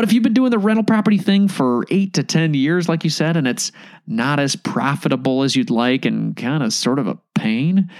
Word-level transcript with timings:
But 0.00 0.08
if 0.08 0.14
you've 0.14 0.22
been 0.22 0.32
doing 0.32 0.50
the 0.50 0.58
rental 0.58 0.82
property 0.82 1.18
thing 1.18 1.46
for 1.46 1.84
eight 1.90 2.14
to 2.14 2.22
10 2.22 2.54
years, 2.54 2.88
like 2.88 3.04
you 3.04 3.10
said, 3.10 3.36
and 3.36 3.46
it's 3.46 3.70
not 4.06 4.40
as 4.40 4.56
profitable 4.56 5.42
as 5.42 5.54
you'd 5.54 5.68
like 5.68 6.06
and 6.06 6.34
kind 6.34 6.62
of 6.62 6.72
sort 6.72 6.98
of 6.98 7.06
a 7.06 7.18
pain, 7.34 7.90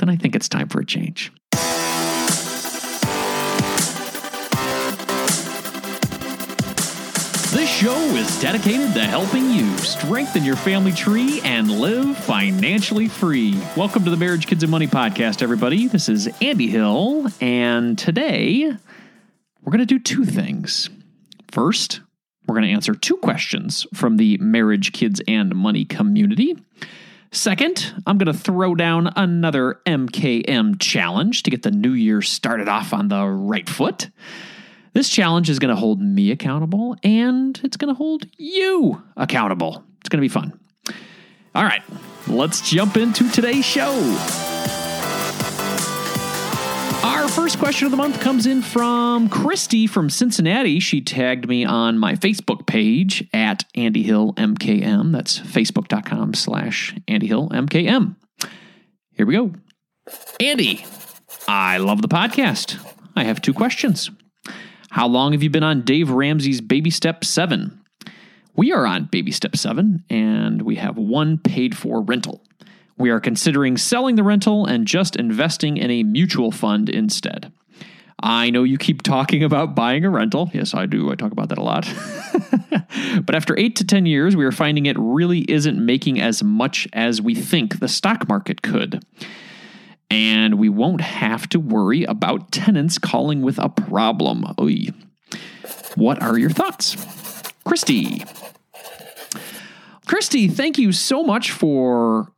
then 0.00 0.08
I 0.08 0.16
think 0.16 0.34
it's 0.34 0.48
time 0.48 0.68
for 0.68 0.80
a 0.80 0.84
change. 0.84 1.32
This 7.52 7.70
show 7.70 7.96
is 8.16 8.40
dedicated 8.40 8.92
to 8.94 9.04
helping 9.04 9.48
you 9.52 9.78
strengthen 9.78 10.42
your 10.42 10.56
family 10.56 10.90
tree 10.90 11.40
and 11.44 11.70
live 11.70 12.16
financially 12.16 13.06
free. 13.06 13.56
Welcome 13.76 14.02
to 14.02 14.10
the 14.10 14.16
Marriage, 14.16 14.48
Kids, 14.48 14.64
and 14.64 14.72
Money 14.72 14.88
podcast, 14.88 15.42
everybody. 15.42 15.86
This 15.86 16.08
is 16.08 16.26
Andy 16.40 16.66
Hill, 16.66 17.28
and 17.40 17.96
today 17.96 18.72
we're 19.62 19.70
going 19.70 19.78
to 19.78 19.86
do 19.86 20.00
two 20.00 20.24
things. 20.24 20.90
First, 21.50 22.00
we're 22.46 22.54
going 22.54 22.66
to 22.66 22.72
answer 22.72 22.94
two 22.94 23.16
questions 23.16 23.86
from 23.94 24.16
the 24.16 24.38
Marriage, 24.38 24.92
Kids, 24.92 25.20
and 25.26 25.54
Money 25.54 25.84
community. 25.84 26.56
Second, 27.32 27.92
I'm 28.06 28.18
going 28.18 28.32
to 28.32 28.38
throw 28.38 28.74
down 28.74 29.12
another 29.16 29.80
MKM 29.86 30.80
challenge 30.80 31.42
to 31.42 31.50
get 31.50 31.62
the 31.62 31.70
new 31.70 31.92
year 31.92 32.22
started 32.22 32.68
off 32.68 32.92
on 32.92 33.08
the 33.08 33.26
right 33.26 33.68
foot. 33.68 34.10
This 34.92 35.10
challenge 35.10 35.50
is 35.50 35.58
going 35.58 35.74
to 35.74 35.78
hold 35.78 36.00
me 36.00 36.30
accountable 36.30 36.96
and 37.02 37.60
it's 37.62 37.76
going 37.76 37.92
to 37.92 37.94
hold 37.94 38.26
you 38.38 39.02
accountable. 39.16 39.84
It's 40.00 40.08
going 40.08 40.18
to 40.18 40.22
be 40.22 40.28
fun. 40.28 40.58
All 41.54 41.64
right, 41.64 41.82
let's 42.26 42.70
jump 42.70 42.96
into 42.96 43.30
today's 43.30 43.64
show. 43.66 44.55
First 47.36 47.58
question 47.58 47.84
of 47.84 47.90
the 47.90 47.98
month 47.98 48.18
comes 48.18 48.46
in 48.46 48.62
from 48.62 49.28
Christie 49.28 49.86
from 49.86 50.08
Cincinnati. 50.08 50.80
She 50.80 51.02
tagged 51.02 51.46
me 51.46 51.66
on 51.66 51.98
my 51.98 52.14
Facebook 52.14 52.66
page 52.66 53.28
at 53.34 53.62
Andy 53.74 54.02
Hill 54.02 54.32
MKM. 54.38 55.12
That's 55.12 55.38
facebook.com 55.38 56.32
slash 56.32 56.96
Andy 57.06 57.26
Hill 57.26 57.50
MKM. 57.50 58.16
Here 59.12 59.26
we 59.26 59.34
go. 59.34 59.52
Andy, 60.40 60.86
I 61.46 61.76
love 61.76 62.00
the 62.00 62.08
podcast. 62.08 62.78
I 63.14 63.24
have 63.24 63.42
two 63.42 63.52
questions. 63.52 64.10
How 64.88 65.06
long 65.06 65.32
have 65.32 65.42
you 65.42 65.50
been 65.50 65.62
on 65.62 65.82
Dave 65.82 66.10
Ramsey's 66.10 66.62
Baby 66.62 66.90
Step 66.90 67.22
7? 67.22 67.78
We 68.54 68.72
are 68.72 68.86
on 68.86 69.10
Baby 69.12 69.30
Step 69.30 69.56
7, 69.56 70.04
and 70.08 70.62
we 70.62 70.76
have 70.76 70.96
one 70.96 71.36
paid 71.36 71.76
for 71.76 72.00
rental. 72.00 72.45
We 72.98 73.10
are 73.10 73.20
considering 73.20 73.76
selling 73.76 74.16
the 74.16 74.22
rental 74.22 74.66
and 74.66 74.86
just 74.86 75.16
investing 75.16 75.76
in 75.76 75.90
a 75.90 76.02
mutual 76.02 76.50
fund 76.50 76.88
instead. 76.88 77.52
I 78.22 78.48
know 78.48 78.62
you 78.62 78.78
keep 78.78 79.02
talking 79.02 79.44
about 79.44 79.74
buying 79.74 80.04
a 80.04 80.10
rental. 80.10 80.50
Yes, 80.54 80.72
I 80.72 80.86
do. 80.86 81.10
I 81.10 81.16
talk 81.16 81.32
about 81.32 81.50
that 81.50 81.58
a 81.58 81.62
lot. 81.62 81.86
but 83.26 83.34
after 83.34 83.58
eight 83.58 83.76
to 83.76 83.84
10 83.84 84.06
years, 84.06 84.34
we 84.34 84.46
are 84.46 84.52
finding 84.52 84.86
it 84.86 84.96
really 84.98 85.40
isn't 85.40 85.84
making 85.84 86.20
as 86.20 86.42
much 86.42 86.88
as 86.94 87.20
we 87.20 87.34
think 87.34 87.78
the 87.78 87.88
stock 87.88 88.26
market 88.26 88.62
could 88.62 89.04
and 90.10 90.58
we 90.58 90.68
won't 90.68 91.00
have 91.00 91.48
to 91.48 91.60
worry 91.60 92.04
about 92.04 92.52
tenants 92.52 92.98
calling 92.98 93.42
with 93.42 93.58
a 93.58 93.68
problem. 93.68 94.44
Oy. 94.60 94.86
What 95.96 96.22
are 96.22 96.38
your 96.38 96.50
thoughts? 96.50 96.96
Christie. 97.64 98.24
Christie, 100.06 100.48
thank 100.48 100.78
you 100.78 100.92
so 100.92 101.24
much 101.24 101.50
for 101.50 102.32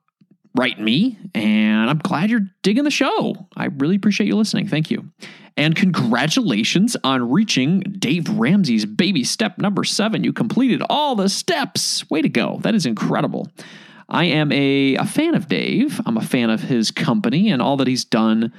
writing 0.59 0.85
me, 0.85 1.17
and 1.35 1.89
I'm 1.89 1.99
glad 1.99 2.31
you're 2.31 2.49
digging 2.63 2.83
the 2.83 2.91
show. 2.91 3.47
I 3.57 3.67
really 3.67 3.95
appreciate 3.95 4.27
you 4.27 4.35
listening. 4.37 4.67
Thank 4.67 4.91
you. 4.91 5.09
And 5.57 5.75
congratulations 5.75 6.97
on 7.05 7.31
reaching 7.31 7.81
Dave 7.81 8.29
Ramsey's 8.29 8.85
baby 8.85 9.25
step 9.25 9.59
number 9.59 9.85
seven. 9.85 10.25
You 10.25 10.33
completed 10.33 10.83
all 10.91 11.15
the 11.15 11.29
steps. 11.29 12.09
Way 12.11 12.23
to 12.23 12.29
go. 12.29 12.59
That 12.63 12.75
is 12.75 12.87
incredible. 12.87 13.49
I 14.09 14.25
am 14.25 14.51
a, 14.53 14.97
a 14.97 15.05
fan 15.05 15.35
of 15.35 15.49
Dave. 15.49 16.01
I'm 16.07 16.17
a 16.17 16.23
fan 16.23 16.51
of 16.51 16.63
his 16.63 16.91
company 16.91 17.51
and 17.51 17.63
all 17.63 17.77
that 17.77 17.87
he's 17.87 18.05
done 18.05 18.53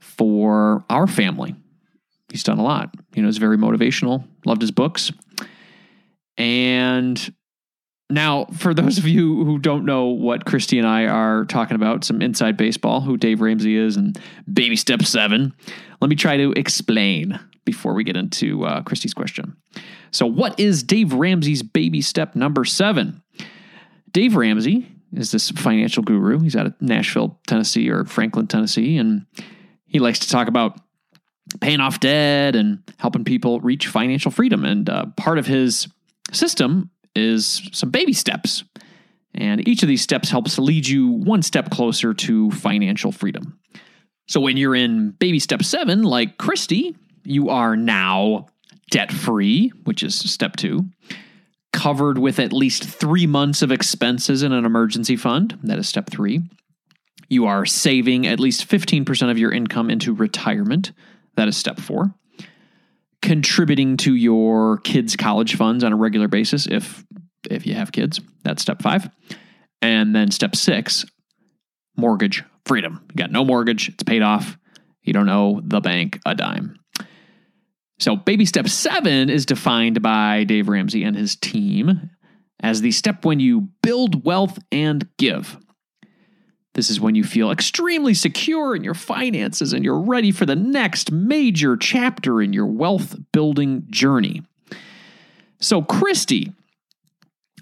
for 0.00 0.84
our 0.90 1.06
family. 1.06 1.54
He's 2.30 2.42
done 2.42 2.58
a 2.58 2.64
lot. 2.64 2.94
You 3.14 3.22
know, 3.22 3.28
he's 3.28 3.38
very 3.38 3.58
motivational, 3.58 4.24
loved 4.44 4.60
his 4.60 4.70
books. 4.70 5.12
And 6.36 7.32
now, 8.10 8.44
for 8.56 8.74
those 8.74 8.98
of 8.98 9.06
you 9.06 9.44
who 9.44 9.58
don't 9.58 9.86
know 9.86 10.06
what 10.06 10.44
Christie 10.44 10.78
and 10.78 10.86
I 10.86 11.06
are 11.06 11.44
talking 11.46 11.74
about, 11.74 12.04
some 12.04 12.20
inside 12.20 12.56
baseball, 12.56 13.00
who 13.00 13.16
Dave 13.16 13.40
Ramsey 13.40 13.76
is, 13.76 13.96
and 13.96 14.18
Baby 14.52 14.76
Step 14.76 15.02
7, 15.02 15.54
let 16.00 16.10
me 16.10 16.16
try 16.16 16.36
to 16.36 16.52
explain 16.52 17.40
before 17.64 17.94
we 17.94 18.04
get 18.04 18.16
into 18.16 18.64
uh, 18.64 18.82
Christie's 18.82 19.14
question. 19.14 19.56
So, 20.10 20.26
what 20.26 20.60
is 20.60 20.82
Dave 20.82 21.12
Ramsey's 21.14 21.62
baby 21.62 22.02
step 22.02 22.36
number 22.36 22.64
seven? 22.64 23.22
Dave 24.12 24.36
Ramsey 24.36 24.86
is 25.12 25.32
this 25.32 25.50
financial 25.50 26.02
guru. 26.02 26.40
He's 26.40 26.56
out 26.56 26.66
of 26.66 26.74
Nashville, 26.80 27.40
Tennessee, 27.46 27.90
or 27.90 28.04
Franklin, 28.04 28.46
Tennessee, 28.46 28.96
and 28.98 29.26
he 29.86 29.98
likes 29.98 30.20
to 30.20 30.28
talk 30.28 30.46
about 30.46 30.78
paying 31.60 31.80
off 31.80 32.00
debt 32.00 32.54
and 32.54 32.82
helping 32.98 33.24
people 33.24 33.60
reach 33.60 33.86
financial 33.86 34.30
freedom. 34.30 34.64
And 34.64 34.88
uh, 34.88 35.06
part 35.16 35.38
of 35.38 35.46
his 35.46 35.88
system 36.32 36.90
is 37.14 37.68
some 37.72 37.90
baby 37.90 38.12
steps. 38.12 38.64
And 39.34 39.66
each 39.66 39.82
of 39.82 39.88
these 39.88 40.02
steps 40.02 40.30
helps 40.30 40.58
lead 40.58 40.86
you 40.86 41.08
one 41.08 41.42
step 41.42 41.70
closer 41.70 42.14
to 42.14 42.50
financial 42.52 43.10
freedom. 43.10 43.58
So 44.28 44.40
when 44.40 44.56
you're 44.56 44.76
in 44.76 45.10
baby 45.10 45.38
step 45.38 45.62
seven, 45.62 46.02
like 46.02 46.38
Christie, 46.38 46.96
you 47.24 47.50
are 47.50 47.76
now 47.76 48.46
debt 48.90 49.12
free, 49.12 49.72
which 49.84 50.02
is 50.02 50.14
step 50.14 50.56
two 50.56 50.84
covered 51.74 52.18
with 52.18 52.38
at 52.38 52.52
least 52.52 52.84
three 52.84 53.26
months 53.26 53.60
of 53.60 53.72
expenses 53.72 54.44
in 54.44 54.52
an 54.52 54.64
emergency 54.64 55.16
fund. 55.16 55.58
That 55.64 55.78
is 55.78 55.88
step 55.88 56.08
three. 56.08 56.40
You 57.28 57.46
are 57.46 57.66
saving 57.66 58.26
at 58.28 58.38
least 58.38 58.68
15% 58.68 59.30
of 59.30 59.38
your 59.38 59.50
income 59.50 59.90
into 59.90 60.14
retirement. 60.14 60.92
That 61.36 61.48
is 61.48 61.56
step 61.56 61.80
four. 61.80 62.14
Contributing 63.24 63.96
to 63.96 64.14
your 64.14 64.76
kids' 64.78 65.16
college 65.16 65.56
funds 65.56 65.82
on 65.82 65.94
a 65.94 65.96
regular 65.96 66.28
basis 66.28 66.66
if 66.66 67.02
if 67.50 67.66
you 67.66 67.72
have 67.72 67.90
kids. 67.90 68.20
That's 68.42 68.60
step 68.60 68.82
five. 68.82 69.08
And 69.80 70.14
then 70.14 70.30
step 70.30 70.54
six, 70.54 71.06
mortgage 71.96 72.44
freedom. 72.66 73.00
You 73.08 73.16
got 73.16 73.32
no 73.32 73.42
mortgage, 73.42 73.88
it's 73.88 74.02
paid 74.02 74.20
off. 74.20 74.58
You 75.02 75.14
don't 75.14 75.28
owe 75.30 75.62
the 75.64 75.80
bank 75.80 76.20
a 76.26 76.34
dime. 76.34 76.78
So, 77.98 78.14
baby 78.14 78.44
step 78.44 78.68
seven 78.68 79.30
is 79.30 79.46
defined 79.46 80.02
by 80.02 80.44
Dave 80.44 80.68
Ramsey 80.68 81.02
and 81.02 81.16
his 81.16 81.34
team 81.34 82.10
as 82.60 82.82
the 82.82 82.90
step 82.90 83.24
when 83.24 83.40
you 83.40 83.70
build 83.82 84.26
wealth 84.26 84.58
and 84.70 85.08
give. 85.16 85.56
This 86.74 86.90
is 86.90 87.00
when 87.00 87.14
you 87.14 87.22
feel 87.24 87.50
extremely 87.50 88.14
secure 88.14 88.74
in 88.74 88.82
your 88.82 88.94
finances 88.94 89.72
and 89.72 89.84
you're 89.84 90.00
ready 90.00 90.32
for 90.32 90.44
the 90.44 90.56
next 90.56 91.12
major 91.12 91.76
chapter 91.76 92.42
in 92.42 92.52
your 92.52 92.66
wealth 92.66 93.16
building 93.32 93.84
journey. 93.90 94.42
So, 95.60 95.82
Christie, 95.82 96.52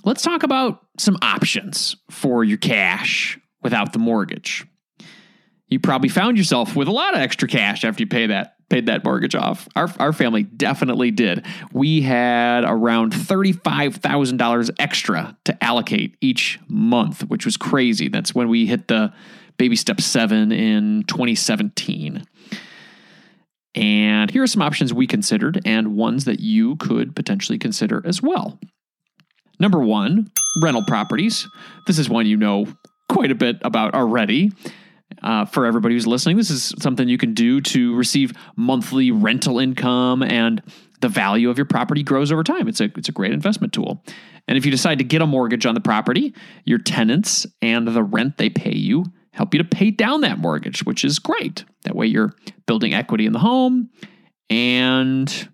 let's 0.03 0.23
talk 0.23 0.43
about 0.43 0.81
some 0.99 1.19
options 1.21 1.95
for 2.11 2.43
your 2.43 2.59
cash 2.59 3.39
without 3.63 3.93
the 3.93 3.99
mortgage. 3.99 4.67
You 5.69 5.79
probably 5.79 6.09
found 6.09 6.39
yourself 6.39 6.75
with 6.75 6.89
a 6.89 6.93
lot 6.93 7.15
of 7.15 7.21
extra 7.21 7.49
cash 7.49 7.85
after 7.85 8.03
you 8.03 8.07
pay 8.07 8.27
that 8.27 8.52
paid 8.73 8.87
that 8.87 9.05
mortgage 9.05 9.35
off. 9.35 9.69
Our, 9.77 9.93
our 9.99 10.15
family 10.15 10.45
definitely 10.45 11.11
did. 11.11 11.45
We 11.75 12.01
had 12.01 12.65
around 12.65 13.13
$35,000 13.13 14.71
extra 14.79 15.37
to 15.45 15.63
allocate 15.63 16.17
each 16.23 16.59
month, 16.69 17.29
which 17.29 17.45
was 17.45 17.59
crazy. 17.59 18.09
That's 18.09 18.35
when 18.35 18.49
we 18.49 18.65
hit 18.65 18.89
the 18.89 19.13
baby 19.59 19.77
step 19.77 20.01
seven 20.01 20.53
in 20.53 21.05
2017. 21.07 22.25
And 23.75 24.31
here 24.31 24.43
are 24.43 24.47
some 24.47 24.63
options 24.63 24.95
we 24.95 25.07
considered 25.07 25.61
and 25.67 25.95
ones 25.95 26.25
that 26.25 26.41
you 26.41 26.77
could 26.77 27.15
potentially 27.15 27.59
consider 27.59 28.03
as 28.07 28.23
well. 28.23 28.59
Number 29.61 29.81
one, 29.81 30.31
rental 30.63 30.83
properties. 30.87 31.47
This 31.87 31.99
is 31.99 32.09
one 32.09 32.25
you 32.25 32.39
know 32.39 32.67
quite 33.11 33.31
a 33.31 33.35
bit 33.35 33.59
about 33.61 33.95
already 33.95 34.51
uh, 35.23 35.45
for 35.45 35.67
everybody 35.67 35.95
who's 35.95 36.07
listening. 36.07 36.37
This 36.37 36.51
is 36.51 36.75
something 36.81 37.09
you 37.09 37.19
can 37.19 37.35
do 37.35 37.61
to 37.61 37.95
receive 37.95 38.33
monthly 38.57 39.11
rental 39.11 39.59
income 39.59 40.23
and 40.23 40.63
the 41.01 41.09
value 41.09 41.51
of 41.51 41.59
your 41.59 41.65
property 41.65 42.03
grows 42.03 42.31
over 42.31 42.45
time. 42.45 42.69
It's 42.69 42.81
a 42.81 42.85
it's 42.97 43.09
a 43.09 43.13
great 43.13 43.33
investment 43.33 43.73
tool. 43.73 44.05
And 44.49 44.59
if 44.59 44.65
you 44.65 44.71
decide 44.71 44.99
to 44.99 45.05
get 45.05 45.23
a 45.23 45.27
mortgage 45.27 45.67
on 45.67 45.75
the 45.75 45.81
property, 45.81 46.35
your 46.65 46.79
tenants 46.79 47.47
and 47.61 47.87
the 47.89 48.03
rent 48.03 48.39
they 48.39 48.51
pay 48.51 48.75
you 48.75 49.05
help 49.33 49.55
you 49.55 49.59
to 49.59 49.65
pay 49.65 49.91
down 49.91 50.21
that 50.21 50.39
mortgage, 50.39 50.85
which 50.85 51.05
is 51.05 51.19
great. 51.19 51.65
That 51.85 51.97
way 51.97 52.07
you're 52.07 52.33
building 52.67 52.95
equity 52.95 53.27
in 53.27 53.33
the 53.33 53.39
home 53.39 53.91
and 54.51 55.49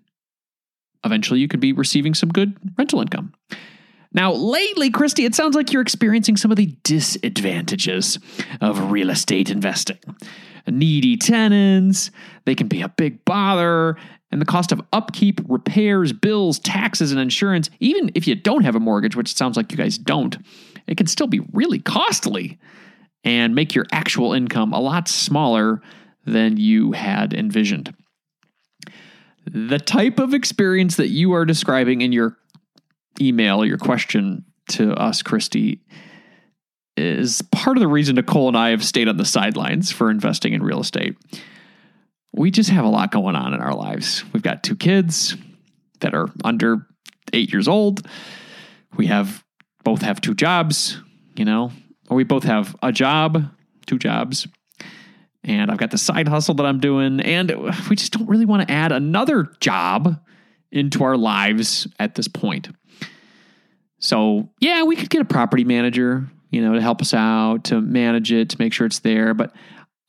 eventually 1.05 1.39
you 1.39 1.47
could 1.47 1.61
be 1.61 1.73
receiving 1.73 2.13
some 2.13 2.29
good 2.29 2.57
rental 2.77 3.01
income. 3.01 3.33
Now, 4.11 4.33
lately, 4.33 4.89
Christie, 4.89 5.25
it 5.25 5.35
sounds 5.35 5.55
like 5.55 5.71
you're 5.71 5.81
experiencing 5.81 6.35
some 6.35 6.51
of 6.51 6.57
the 6.57 6.75
disadvantages 6.83 8.17
of 8.59 8.91
real 8.91 9.11
estate 9.11 9.49
investing. 9.49 9.99
needy 10.67 11.17
tenants, 11.17 12.11
they 12.45 12.55
can 12.55 12.67
be 12.67 12.81
a 12.81 12.89
big 12.89 13.23
bother, 13.25 13.97
and 14.31 14.41
the 14.41 14.45
cost 14.45 14.71
of 14.71 14.81
upkeep, 14.93 15.41
repairs, 15.47 16.13
bills, 16.13 16.59
taxes, 16.59 17.11
and 17.11 17.19
insurance, 17.19 17.69
even 17.79 18.11
if 18.15 18.27
you 18.27 18.35
don't 18.35 18.63
have 18.63 18.75
a 18.75 18.79
mortgage, 18.79 19.15
which 19.15 19.33
sounds 19.35 19.57
like 19.57 19.71
you 19.71 19.77
guys 19.77 19.97
don't, 19.97 20.37
it 20.87 20.97
can 20.97 21.07
still 21.07 21.27
be 21.27 21.41
really 21.53 21.79
costly 21.79 22.59
and 23.23 23.55
make 23.55 23.75
your 23.75 23.85
actual 23.91 24.33
income 24.33 24.73
a 24.73 24.79
lot 24.79 25.07
smaller 25.07 25.81
than 26.25 26.57
you 26.57 26.91
had 26.91 27.33
envisioned. 27.33 27.93
The 29.45 29.79
type 29.79 30.19
of 30.19 30.33
experience 30.33 30.95
that 30.97 31.09
you 31.09 31.33
are 31.33 31.45
describing 31.45 32.01
in 32.01 32.11
your 32.11 32.37
email, 33.21 33.65
your 33.65 33.77
question 33.77 34.45
to 34.69 34.93
us, 34.93 35.21
Christie, 35.21 35.81
is 36.97 37.41
part 37.51 37.77
of 37.77 37.81
the 37.81 37.87
reason 37.87 38.15
Nicole 38.15 38.47
and 38.47 38.57
I 38.57 38.69
have 38.69 38.83
stayed 38.83 39.07
on 39.07 39.17
the 39.17 39.25
sidelines 39.25 39.91
for 39.91 40.09
investing 40.09 40.53
in 40.53 40.61
real 40.61 40.81
estate. 40.81 41.15
We 42.33 42.51
just 42.51 42.69
have 42.69 42.85
a 42.85 42.89
lot 42.89 43.11
going 43.11 43.35
on 43.35 43.53
in 43.53 43.61
our 43.61 43.73
lives. 43.73 44.23
We've 44.33 44.43
got 44.43 44.63
two 44.63 44.75
kids 44.75 45.35
that 46.01 46.13
are 46.13 46.27
under 46.43 46.85
eight 47.33 47.51
years 47.51 47.67
old. 47.67 48.07
We 48.95 49.07
have 49.07 49.43
both 49.83 50.01
have 50.01 50.21
two 50.21 50.35
jobs, 50.35 51.01
you 51.35 51.45
know, 51.45 51.71
or 52.09 52.17
we 52.17 52.23
both 52.23 52.43
have 52.43 52.75
a 52.83 52.91
job, 52.91 53.49
two 53.85 53.97
jobs. 53.97 54.47
And 55.43 55.71
I've 55.71 55.77
got 55.77 55.91
the 55.91 55.97
side 55.97 56.27
hustle 56.27 56.55
that 56.55 56.65
I'm 56.65 56.79
doing. 56.79 57.19
And 57.21 57.51
we 57.89 57.95
just 57.95 58.13
don't 58.13 58.27
really 58.27 58.45
want 58.45 58.67
to 58.67 58.73
add 58.73 58.91
another 58.91 59.51
job 59.59 60.19
into 60.71 61.03
our 61.03 61.17
lives 61.17 61.87
at 61.97 62.15
this 62.15 62.27
point. 62.27 62.69
So, 63.99 64.49
yeah, 64.59 64.83
we 64.83 64.95
could 64.95 65.09
get 65.09 65.21
a 65.21 65.25
property 65.25 65.63
manager, 65.63 66.25
you 66.51 66.61
know, 66.61 66.73
to 66.73 66.81
help 66.81 67.01
us 67.01 67.13
out, 67.13 67.65
to 67.65 67.81
manage 67.81 68.31
it, 68.31 68.49
to 68.49 68.55
make 68.59 68.73
sure 68.73 68.87
it's 68.87 68.99
there. 68.99 69.33
But 69.33 69.53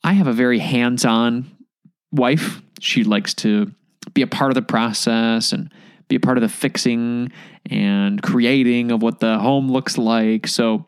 I 0.03 0.13
have 0.13 0.27
a 0.27 0.33
very 0.33 0.59
hands 0.59 1.05
on 1.05 1.49
wife. 2.11 2.61
She 2.79 3.03
likes 3.03 3.33
to 3.35 3.71
be 4.13 4.21
a 4.21 4.27
part 4.27 4.51
of 4.51 4.55
the 4.55 4.61
process 4.61 5.51
and 5.51 5.71
be 6.07 6.15
a 6.15 6.19
part 6.19 6.37
of 6.37 6.41
the 6.41 6.49
fixing 6.49 7.31
and 7.69 8.21
creating 8.21 8.91
of 8.91 9.01
what 9.01 9.19
the 9.19 9.37
home 9.39 9.71
looks 9.71 9.97
like. 9.97 10.47
So 10.47 10.85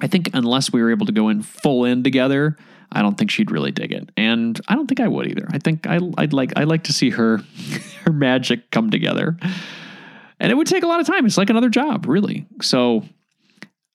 I 0.00 0.06
think 0.06 0.30
unless 0.34 0.72
we 0.72 0.82
were 0.82 0.90
able 0.90 1.06
to 1.06 1.12
go 1.12 1.28
in 1.28 1.42
full 1.42 1.84
in 1.84 2.02
together, 2.02 2.56
I 2.92 3.02
don't 3.02 3.16
think 3.16 3.30
she'd 3.30 3.50
really 3.50 3.72
dig 3.72 3.92
it, 3.92 4.10
and 4.16 4.60
I 4.68 4.74
don't 4.74 4.86
think 4.86 5.00
I 5.00 5.08
would 5.08 5.26
either. 5.26 5.48
I 5.50 5.58
think 5.58 5.86
I, 5.86 5.98
would 5.98 6.32
like 6.32 6.52
I 6.56 6.64
like 6.64 6.84
to 6.84 6.92
see 6.92 7.10
her 7.10 7.38
her 8.04 8.12
magic 8.12 8.70
come 8.70 8.90
together, 8.90 9.36
and 10.38 10.52
it 10.52 10.54
would 10.54 10.66
take 10.66 10.82
a 10.82 10.86
lot 10.86 11.00
of 11.00 11.06
time. 11.06 11.26
It's 11.26 11.38
like 11.38 11.50
another 11.50 11.68
job, 11.68 12.06
really. 12.06 12.46
So 12.62 13.02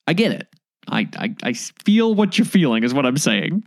I 0.07 0.13
get 0.13 0.31
it. 0.31 0.47
I, 0.87 1.07
I, 1.17 1.35
I 1.43 1.53
feel 1.53 2.15
what 2.15 2.37
you're 2.37 2.45
feeling, 2.45 2.83
is 2.83 2.93
what 2.93 3.05
I'm 3.05 3.17
saying. 3.17 3.63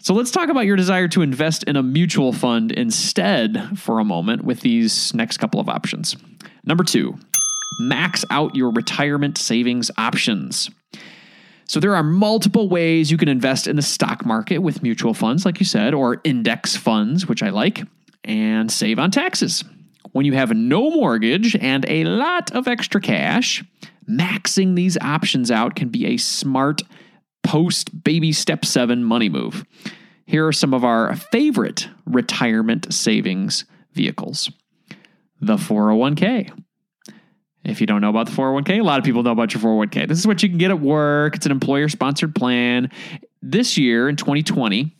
So 0.00 0.14
let's 0.14 0.30
talk 0.30 0.48
about 0.48 0.64
your 0.64 0.76
desire 0.76 1.08
to 1.08 1.22
invest 1.22 1.64
in 1.64 1.76
a 1.76 1.82
mutual 1.82 2.32
fund 2.32 2.72
instead 2.72 3.78
for 3.78 3.98
a 3.98 4.04
moment 4.04 4.44
with 4.44 4.60
these 4.60 5.12
next 5.12 5.38
couple 5.38 5.60
of 5.60 5.68
options. 5.68 6.16
Number 6.64 6.84
two, 6.84 7.16
max 7.80 8.24
out 8.30 8.54
your 8.54 8.70
retirement 8.70 9.36
savings 9.38 9.90
options. 9.98 10.70
So 11.66 11.80
there 11.80 11.94
are 11.94 12.02
multiple 12.02 12.68
ways 12.68 13.10
you 13.10 13.18
can 13.18 13.28
invest 13.28 13.66
in 13.66 13.76
the 13.76 13.82
stock 13.82 14.24
market 14.24 14.58
with 14.58 14.82
mutual 14.82 15.12
funds, 15.12 15.44
like 15.44 15.60
you 15.60 15.66
said, 15.66 15.92
or 15.92 16.20
index 16.24 16.76
funds, 16.76 17.26
which 17.26 17.42
I 17.42 17.50
like, 17.50 17.82
and 18.24 18.72
save 18.72 18.98
on 18.98 19.10
taxes. 19.10 19.64
When 20.12 20.24
you 20.24 20.34
have 20.34 20.50
no 20.54 20.90
mortgage 20.90 21.56
and 21.56 21.84
a 21.88 22.04
lot 22.04 22.50
of 22.52 22.66
extra 22.66 23.00
cash, 23.00 23.64
maxing 24.08 24.74
these 24.74 24.96
options 24.98 25.50
out 25.50 25.74
can 25.74 25.88
be 25.88 26.06
a 26.06 26.16
smart 26.16 26.82
post 27.42 28.02
baby 28.04 28.32
step 28.32 28.64
seven 28.64 29.04
money 29.04 29.28
move. 29.28 29.64
Here 30.26 30.46
are 30.46 30.52
some 30.52 30.74
of 30.74 30.84
our 30.84 31.16
favorite 31.16 31.88
retirement 32.06 32.92
savings 32.92 33.64
vehicles 33.92 34.50
the 35.40 35.56
401k. 35.56 36.50
If 37.64 37.80
you 37.80 37.86
don't 37.86 38.00
know 38.00 38.10
about 38.10 38.26
the 38.26 38.32
401k, 38.32 38.80
a 38.80 38.82
lot 38.82 38.98
of 38.98 39.04
people 39.04 39.22
know 39.22 39.30
about 39.30 39.54
your 39.54 39.62
401k. 39.62 40.08
This 40.08 40.18
is 40.18 40.26
what 40.26 40.42
you 40.42 40.48
can 40.48 40.58
get 40.58 40.70
at 40.70 40.80
work. 40.80 41.36
It's 41.36 41.46
an 41.46 41.52
employer 41.52 41.88
sponsored 41.88 42.34
plan. 42.34 42.90
This 43.40 43.78
year 43.78 44.08
in 44.08 44.16
2020, 44.16 44.96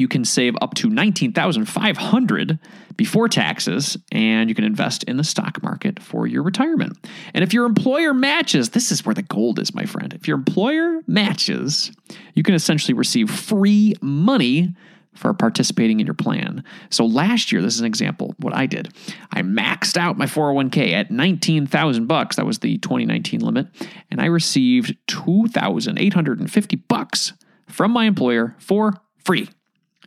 you 0.00 0.08
can 0.08 0.24
save 0.24 0.56
up 0.60 0.74
to 0.74 0.88
19,500 0.88 2.58
before 2.96 3.28
taxes 3.28 3.96
and 4.10 4.48
you 4.48 4.54
can 4.54 4.64
invest 4.64 5.04
in 5.04 5.16
the 5.16 5.24
stock 5.24 5.62
market 5.62 6.02
for 6.02 6.26
your 6.26 6.42
retirement. 6.42 6.96
And 7.34 7.44
if 7.44 7.52
your 7.52 7.66
employer 7.66 8.12
matches, 8.14 8.70
this 8.70 8.90
is 8.90 9.04
where 9.04 9.14
the 9.14 9.22
gold 9.22 9.58
is, 9.58 9.74
my 9.74 9.84
friend. 9.84 10.12
If 10.14 10.26
your 10.26 10.38
employer 10.38 11.02
matches, 11.06 11.92
you 12.34 12.42
can 12.42 12.54
essentially 12.54 12.94
receive 12.94 13.30
free 13.30 13.94
money 14.00 14.74
for 15.14 15.34
participating 15.34 16.00
in 16.00 16.06
your 16.06 16.14
plan. 16.14 16.64
So 16.88 17.04
last 17.04 17.52
year, 17.52 17.60
this 17.60 17.74
is 17.74 17.80
an 17.80 17.86
example 17.86 18.34
what 18.38 18.54
I 18.54 18.66
did. 18.66 18.92
I 19.32 19.42
maxed 19.42 19.96
out 19.96 20.16
my 20.16 20.26
401k 20.26 20.92
at 20.92 21.10
19,000 21.10 22.06
bucks. 22.06 22.36
That 22.36 22.46
was 22.46 22.60
the 22.60 22.78
2019 22.78 23.40
limit, 23.40 23.66
and 24.10 24.20
I 24.20 24.26
received 24.26 24.96
2,850 25.08 26.76
bucks 26.76 27.32
from 27.68 27.90
my 27.90 28.04
employer 28.04 28.54
for 28.58 28.94
free. 29.24 29.48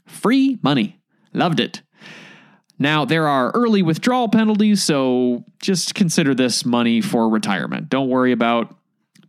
Free 0.05 0.59
money. 0.61 0.99
Loved 1.33 1.59
it. 1.59 1.81
Now, 2.79 3.05
there 3.05 3.27
are 3.27 3.51
early 3.51 3.81
withdrawal 3.81 4.27
penalties, 4.27 4.83
so 4.83 5.45
just 5.59 5.95
consider 5.95 6.33
this 6.35 6.65
money 6.65 7.01
for 7.01 7.29
retirement. 7.29 7.89
Don't 7.89 8.09
worry 8.09 8.31
about 8.31 8.75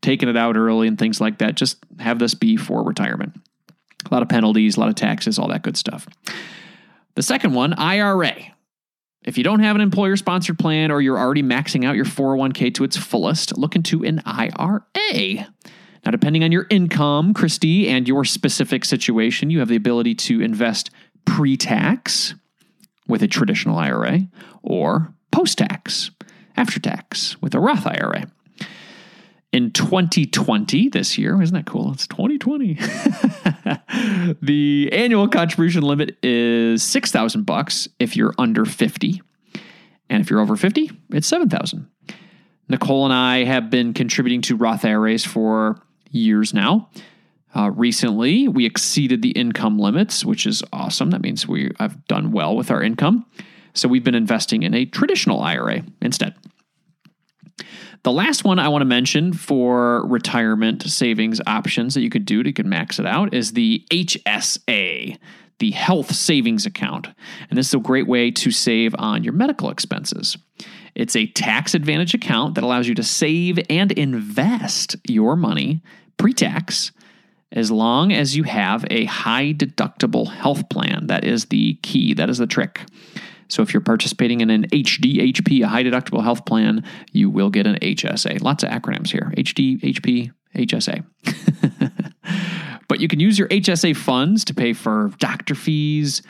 taking 0.00 0.28
it 0.28 0.36
out 0.36 0.56
early 0.56 0.88
and 0.88 0.98
things 0.98 1.20
like 1.20 1.38
that. 1.38 1.54
Just 1.54 1.78
have 1.98 2.18
this 2.18 2.34
be 2.34 2.56
for 2.56 2.82
retirement. 2.82 3.34
A 4.10 4.14
lot 4.14 4.22
of 4.22 4.28
penalties, 4.28 4.76
a 4.76 4.80
lot 4.80 4.88
of 4.88 4.94
taxes, 4.96 5.38
all 5.38 5.48
that 5.48 5.62
good 5.62 5.76
stuff. 5.76 6.06
The 7.14 7.22
second 7.22 7.54
one, 7.54 7.74
IRA. 7.74 8.34
If 9.24 9.38
you 9.38 9.44
don't 9.44 9.60
have 9.60 9.76
an 9.76 9.82
employer 9.82 10.16
sponsored 10.16 10.58
plan 10.58 10.90
or 10.90 11.00
you're 11.00 11.18
already 11.18 11.42
maxing 11.42 11.86
out 11.86 11.96
your 11.96 12.04
401k 12.04 12.74
to 12.74 12.84
its 12.84 12.96
fullest, 12.96 13.56
look 13.56 13.74
into 13.74 14.04
an 14.04 14.20
IRA. 14.26 15.46
Now, 16.04 16.10
depending 16.10 16.44
on 16.44 16.52
your 16.52 16.66
income, 16.70 17.32
Christie, 17.32 17.88
and 17.88 18.06
your 18.06 18.24
specific 18.24 18.84
situation, 18.84 19.50
you 19.50 19.60
have 19.60 19.68
the 19.68 19.76
ability 19.76 20.14
to 20.16 20.42
invest 20.42 20.90
pre 21.24 21.56
tax 21.56 22.34
with 23.08 23.22
a 23.22 23.28
traditional 23.28 23.78
IRA 23.78 24.20
or 24.62 25.14
post 25.30 25.58
tax, 25.58 26.10
after 26.56 26.80
tax 26.80 27.40
with 27.40 27.54
a 27.54 27.60
Roth 27.60 27.86
IRA. 27.86 28.26
In 29.52 29.70
2020, 29.70 30.88
this 30.88 31.16
year, 31.16 31.40
isn't 31.40 31.54
that 31.54 31.66
cool? 31.66 31.92
It's 31.92 32.08
2020. 32.08 32.74
the 34.42 34.90
annual 34.92 35.28
contribution 35.28 35.82
limit 35.82 36.18
is 36.24 36.82
6,000 36.82 37.44
bucks 37.44 37.86
if 38.00 38.16
you're 38.16 38.34
under 38.36 38.64
50. 38.64 39.22
And 40.10 40.20
if 40.20 40.28
you're 40.28 40.40
over 40.40 40.56
50, 40.56 40.90
it's 41.10 41.28
7,000. 41.28 41.88
Nicole 42.68 43.04
and 43.04 43.14
I 43.14 43.44
have 43.44 43.70
been 43.70 43.94
contributing 43.94 44.40
to 44.42 44.56
Roth 44.56 44.84
IRAs 44.84 45.24
for 45.24 45.80
years 46.14 46.54
now. 46.54 46.88
Uh, 47.54 47.70
recently, 47.70 48.48
we 48.48 48.66
exceeded 48.66 49.22
the 49.22 49.30
income 49.30 49.78
limits, 49.78 50.24
which 50.24 50.46
is 50.46 50.62
awesome. 50.72 51.10
That 51.10 51.22
means 51.22 51.46
we 51.46 51.70
have 51.78 52.04
done 52.06 52.32
well 52.32 52.56
with 52.56 52.70
our 52.70 52.82
income. 52.82 53.26
So 53.74 53.88
we've 53.88 54.04
been 54.04 54.14
investing 54.14 54.62
in 54.62 54.74
a 54.74 54.86
traditional 54.86 55.40
IRA 55.40 55.84
instead. 56.00 56.34
The 58.02 58.12
last 58.12 58.44
one 58.44 58.58
I 58.58 58.68
want 58.68 58.82
to 58.82 58.86
mention 58.86 59.32
for 59.32 60.06
retirement 60.06 60.82
savings 60.82 61.40
options 61.46 61.94
that 61.94 62.02
you 62.02 62.10
could 62.10 62.26
do 62.26 62.42
to 62.42 62.52
could 62.52 62.66
max 62.66 62.98
it 62.98 63.06
out 63.06 63.32
is 63.32 63.52
the 63.52 63.84
HSA, 63.90 65.18
the 65.58 65.70
health 65.70 66.14
savings 66.14 66.66
account. 66.66 67.08
And 67.48 67.58
this 67.58 67.68
is 67.68 67.74
a 67.74 67.78
great 67.78 68.06
way 68.06 68.30
to 68.32 68.50
save 68.50 68.94
on 68.98 69.24
your 69.24 69.32
medical 69.32 69.70
expenses. 69.70 70.36
It's 70.94 71.16
a 71.16 71.28
tax 71.28 71.74
advantage 71.74 72.14
account 72.14 72.56
that 72.56 72.64
allows 72.64 72.86
you 72.86 72.94
to 72.96 73.02
save 73.02 73.58
and 73.70 73.90
invest 73.92 74.96
your 75.08 75.34
money 75.34 75.82
pre 76.16 76.32
tax 76.32 76.92
as 77.52 77.70
long 77.70 78.12
as 78.12 78.36
you 78.36 78.42
have 78.42 78.84
a 78.90 79.04
high 79.04 79.52
deductible 79.52 80.28
health 80.28 80.68
plan. 80.68 81.06
That 81.06 81.24
is 81.24 81.46
the 81.46 81.74
key, 81.82 82.14
that 82.14 82.28
is 82.28 82.38
the 82.38 82.46
trick. 82.46 82.80
So 83.48 83.62
if 83.62 83.72
you're 83.72 83.80
participating 83.80 84.40
in 84.40 84.50
an 84.50 84.66
HDHP, 84.68 85.62
a 85.62 85.68
high 85.68 85.84
deductible 85.84 86.22
health 86.22 86.44
plan, 86.44 86.82
you 87.12 87.30
will 87.30 87.50
get 87.50 87.66
an 87.66 87.76
HSA. 87.76 88.42
Lots 88.42 88.64
of 88.64 88.70
acronyms 88.70 89.10
here 89.10 89.32
HDHP, 89.36 90.32
HSA. 90.56 91.04
but 92.88 93.00
you 93.00 93.08
can 93.08 93.20
use 93.20 93.38
your 93.38 93.48
HSA 93.48 93.96
funds 93.96 94.44
to 94.46 94.54
pay 94.54 94.72
for 94.72 95.12
doctor 95.18 95.54
fees, 95.54 96.22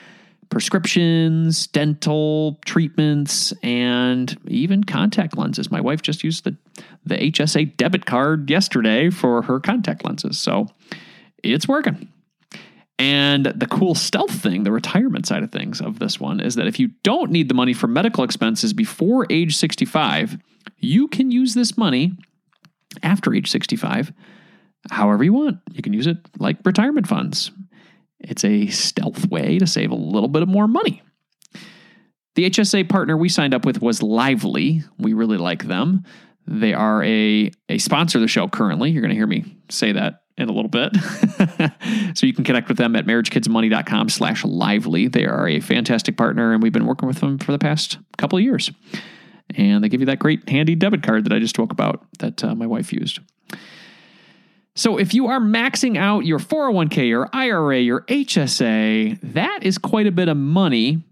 prescriptions, 0.55 1.67
dental 1.67 2.61
treatments, 2.65 3.53
and 3.65 4.39
even 4.47 4.85
contact 4.85 5.37
lenses. 5.37 5.69
My 5.69 5.81
wife 5.81 6.01
just 6.01 6.23
used 6.23 6.45
the, 6.45 6.57
the 7.05 7.17
HSA 7.17 7.77
debit 7.77 8.07
card 8.07 8.49
yesterday 8.49 9.11
for 9.11 9.43
her 9.43 9.59
contact 9.59 10.05
lenses. 10.05 10.39
So 10.39 10.69
it's 11.43 11.67
working. 11.67 12.09
And 13.01 13.47
the 13.47 13.67
cool 13.67 13.97
stealth 13.97 14.31
thing, 14.31 14.63
the 14.63 14.71
retirement 14.71 15.27
side 15.27 15.43
of 15.43 15.51
things 15.51 15.81
of 15.81 15.99
this 15.99 16.21
one, 16.21 16.39
is 16.39 16.55
that 16.55 16.69
if 16.69 16.79
you 16.79 16.91
don't 17.03 17.33
need 17.33 17.49
the 17.49 17.55
money 17.55 17.73
for 17.73 17.89
medical 17.89 18.23
expenses 18.23 18.73
before 18.73 19.27
age 19.31 19.57
65, 19.57 20.39
you 20.79 21.09
can 21.09 21.33
use 21.33 21.55
this 21.55 21.77
money 21.77 22.13
after 23.03 23.35
age 23.35 23.51
65 23.51 24.13
however 24.91 25.25
you 25.25 25.33
want. 25.33 25.59
You 25.73 25.83
can 25.83 25.93
use 25.93 26.07
it 26.07 26.19
like 26.39 26.59
retirement 26.65 27.07
funds. 27.07 27.51
It's 28.25 28.45
a 28.45 28.67
stealth 28.69 29.29
way 29.29 29.59
to 29.59 29.67
save 29.67 29.91
a 29.91 29.97
little 29.97 30.29
bit 30.29 30.43
of 30.43 30.49
more 30.49 30.69
money. 30.69 31.03
The 32.35 32.51
HSA 32.51 32.89
partner 32.89 33.17
we 33.17 33.29
signed 33.29 33.55
up 33.55 33.65
with 33.65 33.81
was 33.81 34.03
Lively. 34.03 34.83
We 34.99 35.13
really 35.13 35.37
like 35.37 35.65
them. 35.65 36.05
They 36.47 36.75
are 36.75 37.03
a, 37.05 37.51
a 37.69 37.79
sponsor 37.79 38.19
of 38.19 38.23
the 38.23 38.29
show 38.29 38.49
currently. 38.49 38.91
You're 38.91 39.03
going 39.03 39.11
to 39.11 39.17
hear 39.17 39.27
me 39.27 39.57
say 39.71 39.93
that 39.93 40.23
in 40.37 40.49
a 40.49 40.53
little 40.53 40.69
bit. 40.69 40.95
so 42.17 42.27
you 42.27 42.35
can 42.35 42.45
connect 42.45 42.69
with 42.69 42.77
them 42.77 42.97
at 42.97 43.07
marriagekidsmoney.com 43.07 44.09
slash 44.09 44.45
lively. 44.45 45.09
They 45.09 45.27
are 45.27 45.49
a 45.49 45.61
fantastic 45.61 46.17
partner, 46.17 46.53
and 46.53 46.63
we've 46.63 46.73
been 46.73 46.87
working 46.87 47.07
with 47.07 47.21
them 47.21 47.39
for 47.39 47.53
the 47.53 47.59
past 47.59 47.99
couple 48.19 48.37
of 48.37 48.45
years. 48.45 48.71
And 49.57 49.85
they 49.85 49.89
give 49.89 50.01
you 50.01 50.07
that 50.07 50.19
great 50.19 50.49
handy 50.49 50.75
debit 50.75 51.03
card 51.03 51.25
that 51.25 51.33
I 51.33 51.39
just 51.39 51.55
spoke 51.55 51.71
about 51.71 52.05
that 52.19 52.43
uh, 52.43 52.55
my 52.55 52.67
wife 52.67 52.93
used. 52.93 53.21
So 54.77 54.99
if 54.99 55.15
you 55.15 55.29
are 55.29 55.39
maxing 55.41 55.97
out 55.97 56.25
your 56.25 56.39
401k, 56.41 57.09
your 57.09 57.31
IRA, 57.33 57.79
your 57.79 58.03
HSA, 58.03 59.21
that 59.35 59.63
is 59.63 59.79
quite 59.79 60.07
a 60.07 60.13
bit 60.13 60.29
of 60.29 60.37
money 60.37 61.03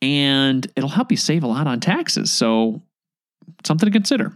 and 0.00 0.66
it'll 0.76 0.90
help 0.90 1.10
you 1.10 1.16
save 1.16 1.42
a 1.42 1.46
lot 1.46 1.66
on 1.66 1.80
taxes. 1.80 2.32
So 2.32 2.82
something 3.64 3.86
to 3.86 3.92
consider. 3.92 4.34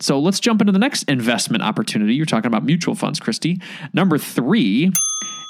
So 0.00 0.18
let's 0.18 0.40
jump 0.40 0.62
into 0.62 0.72
the 0.72 0.78
next 0.78 1.02
investment 1.04 1.62
opportunity. 1.62 2.14
You're 2.14 2.26
talking 2.26 2.48
about 2.48 2.64
mutual 2.64 2.94
funds, 2.94 3.20
Christie. 3.20 3.60
Number 3.92 4.16
three, 4.16 4.92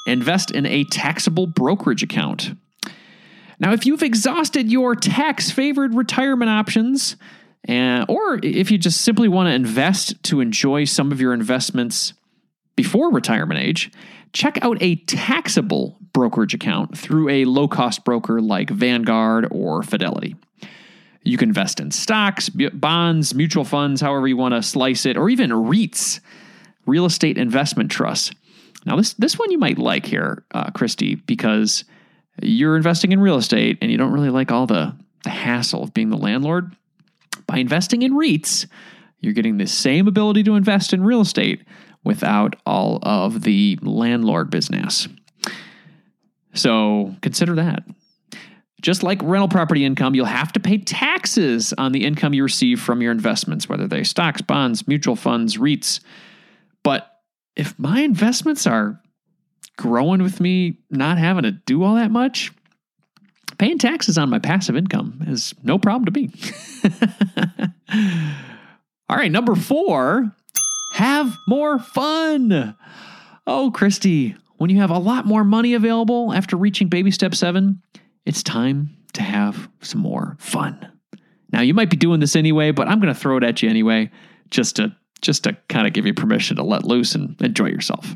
invest 0.06 0.50
in 0.50 0.66
a 0.66 0.84
taxable 0.84 1.46
brokerage 1.46 2.02
account. 2.02 2.54
Now, 3.60 3.72
if 3.72 3.86
you've 3.86 4.02
exhausted 4.02 4.72
your 4.72 4.96
tax 4.96 5.50
favored 5.50 5.94
retirement 5.94 6.50
options, 6.50 7.16
uh, 7.68 8.04
or 8.08 8.40
if 8.42 8.70
you 8.70 8.78
just 8.78 9.02
simply 9.02 9.28
want 9.28 9.48
to 9.48 9.52
invest 9.52 10.22
to 10.24 10.40
enjoy 10.40 10.84
some 10.84 11.12
of 11.12 11.20
your 11.20 11.34
investments 11.34 12.14
before 12.76 13.12
retirement 13.12 13.60
age, 13.60 13.90
check 14.32 14.58
out 14.62 14.78
a 14.80 14.96
taxable 14.96 15.98
brokerage 16.12 16.54
account 16.54 16.96
through 16.96 17.28
a 17.28 17.44
low 17.44 17.68
cost 17.68 18.04
broker 18.04 18.40
like 18.40 18.70
Vanguard 18.70 19.46
or 19.50 19.82
Fidelity. 19.82 20.36
You 21.22 21.36
can 21.36 21.50
invest 21.50 21.80
in 21.80 21.90
stocks, 21.90 22.48
bonds, 22.48 23.34
mutual 23.34 23.64
funds, 23.64 24.00
however 24.00 24.26
you 24.26 24.38
want 24.38 24.54
to 24.54 24.62
slice 24.62 25.04
it, 25.04 25.18
or 25.18 25.28
even 25.28 25.50
REITs, 25.50 26.20
real 26.86 27.04
estate 27.04 27.36
investment 27.36 27.90
trusts. 27.90 28.32
Now, 28.86 28.96
this 28.96 29.12
this 29.14 29.38
one 29.38 29.50
you 29.50 29.58
might 29.58 29.76
like 29.76 30.06
here, 30.06 30.44
uh, 30.52 30.70
Christie, 30.70 31.16
because 31.16 31.84
you're 32.42 32.76
investing 32.76 33.12
in 33.12 33.20
real 33.20 33.36
estate 33.36 33.76
and 33.82 33.90
you 33.90 33.98
don't 33.98 34.12
really 34.12 34.30
like 34.30 34.50
all 34.50 34.66
the, 34.66 34.96
the 35.24 35.30
hassle 35.30 35.82
of 35.82 35.92
being 35.92 36.08
the 36.08 36.16
landlord. 36.16 36.74
By 37.50 37.58
investing 37.58 38.02
in 38.02 38.12
REITs, 38.12 38.68
you're 39.18 39.32
getting 39.32 39.56
the 39.56 39.66
same 39.66 40.06
ability 40.06 40.44
to 40.44 40.54
invest 40.54 40.92
in 40.92 41.02
real 41.02 41.20
estate 41.20 41.64
without 42.04 42.54
all 42.64 43.00
of 43.02 43.42
the 43.42 43.76
landlord 43.82 44.50
business. 44.50 45.08
So 46.54 47.16
consider 47.22 47.56
that. 47.56 47.82
Just 48.80 49.02
like 49.02 49.20
rental 49.24 49.48
property 49.48 49.84
income, 49.84 50.14
you'll 50.14 50.26
have 50.26 50.52
to 50.52 50.60
pay 50.60 50.78
taxes 50.78 51.74
on 51.76 51.90
the 51.90 52.04
income 52.04 52.34
you 52.34 52.44
receive 52.44 52.80
from 52.80 53.02
your 53.02 53.10
investments, 53.10 53.68
whether 53.68 53.88
they 53.88 54.04
stocks, 54.04 54.42
bonds, 54.42 54.86
mutual 54.86 55.16
funds, 55.16 55.56
REITs. 55.56 55.98
But 56.84 57.10
if 57.56 57.76
my 57.80 58.02
investments 58.02 58.64
are 58.64 59.00
growing 59.76 60.22
with 60.22 60.38
me 60.38 60.78
not 60.88 61.18
having 61.18 61.42
to 61.42 61.50
do 61.50 61.82
all 61.82 61.96
that 61.96 62.12
much, 62.12 62.52
taxes 63.80 64.18
on 64.18 64.30
my 64.30 64.38
passive 64.38 64.76
income 64.76 65.22
is 65.26 65.54
no 65.62 65.78
problem 65.78 66.04
to 66.06 66.20
me. 66.20 66.30
all 69.08 69.16
right, 69.16 69.32
number 69.32 69.54
four, 69.54 70.32
have 70.94 71.36
more 71.48 71.78
fun. 71.78 72.76
Oh, 73.46 73.70
Christie, 73.72 74.36
when 74.58 74.70
you 74.70 74.78
have 74.80 74.90
a 74.90 74.98
lot 74.98 75.26
more 75.26 75.42
money 75.42 75.74
available 75.74 76.32
after 76.32 76.56
reaching 76.56 76.88
baby 76.88 77.10
step 77.10 77.34
seven, 77.34 77.82
it's 78.26 78.42
time 78.42 78.96
to 79.14 79.22
have 79.22 79.68
some 79.80 80.00
more 80.00 80.36
fun. 80.38 80.86
Now, 81.52 81.62
you 81.62 81.74
might 81.74 81.90
be 81.90 81.96
doing 81.96 82.20
this 82.20 82.36
anyway, 82.36 82.70
but 82.70 82.86
I'm 82.86 83.00
going 83.00 83.12
to 83.12 83.18
throw 83.18 83.36
it 83.38 83.42
at 83.42 83.62
you 83.62 83.68
anyway, 83.68 84.10
just 84.50 84.76
to 84.76 84.94
just 85.20 85.44
to 85.44 85.54
kind 85.68 85.86
of 85.86 85.92
give 85.92 86.06
you 86.06 86.14
permission 86.14 86.56
to 86.56 86.62
let 86.62 86.84
loose 86.84 87.14
and 87.14 87.38
enjoy 87.42 87.66
yourself. 87.66 88.14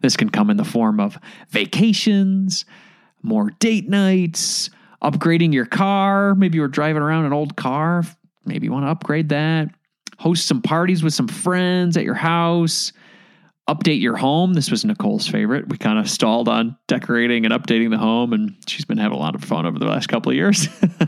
This 0.00 0.16
can 0.16 0.30
come 0.30 0.50
in 0.50 0.56
the 0.56 0.64
form 0.64 0.98
of 0.98 1.16
vacations, 1.50 2.64
more 3.22 3.50
date 3.60 3.88
nights, 3.88 4.70
upgrading 5.02 5.52
your 5.52 5.66
car. 5.66 6.34
Maybe 6.34 6.56
you're 6.56 6.68
driving 6.68 7.02
around 7.02 7.24
an 7.26 7.32
old 7.32 7.56
car. 7.56 8.04
Maybe 8.44 8.66
you 8.66 8.72
want 8.72 8.86
to 8.86 8.90
upgrade 8.90 9.30
that. 9.30 9.68
Host 10.18 10.46
some 10.46 10.62
parties 10.62 11.02
with 11.02 11.14
some 11.14 11.28
friends 11.28 11.96
at 11.96 12.04
your 12.04 12.14
house 12.14 12.92
update 13.70 14.00
your 14.00 14.16
home. 14.16 14.54
This 14.54 14.70
was 14.70 14.84
Nicole's 14.84 15.28
favorite. 15.28 15.68
We 15.68 15.78
kind 15.78 15.98
of 15.98 16.10
stalled 16.10 16.48
on 16.48 16.76
decorating 16.88 17.44
and 17.44 17.54
updating 17.54 17.90
the 17.90 17.98
home, 17.98 18.32
and 18.32 18.56
she's 18.66 18.84
been 18.84 18.98
having 18.98 19.16
a 19.16 19.20
lot 19.20 19.36
of 19.36 19.44
fun 19.44 19.64
over 19.64 19.78
the 19.78 19.86
last 19.86 20.08
couple 20.08 20.30
of 20.30 20.36
years. 20.36 20.66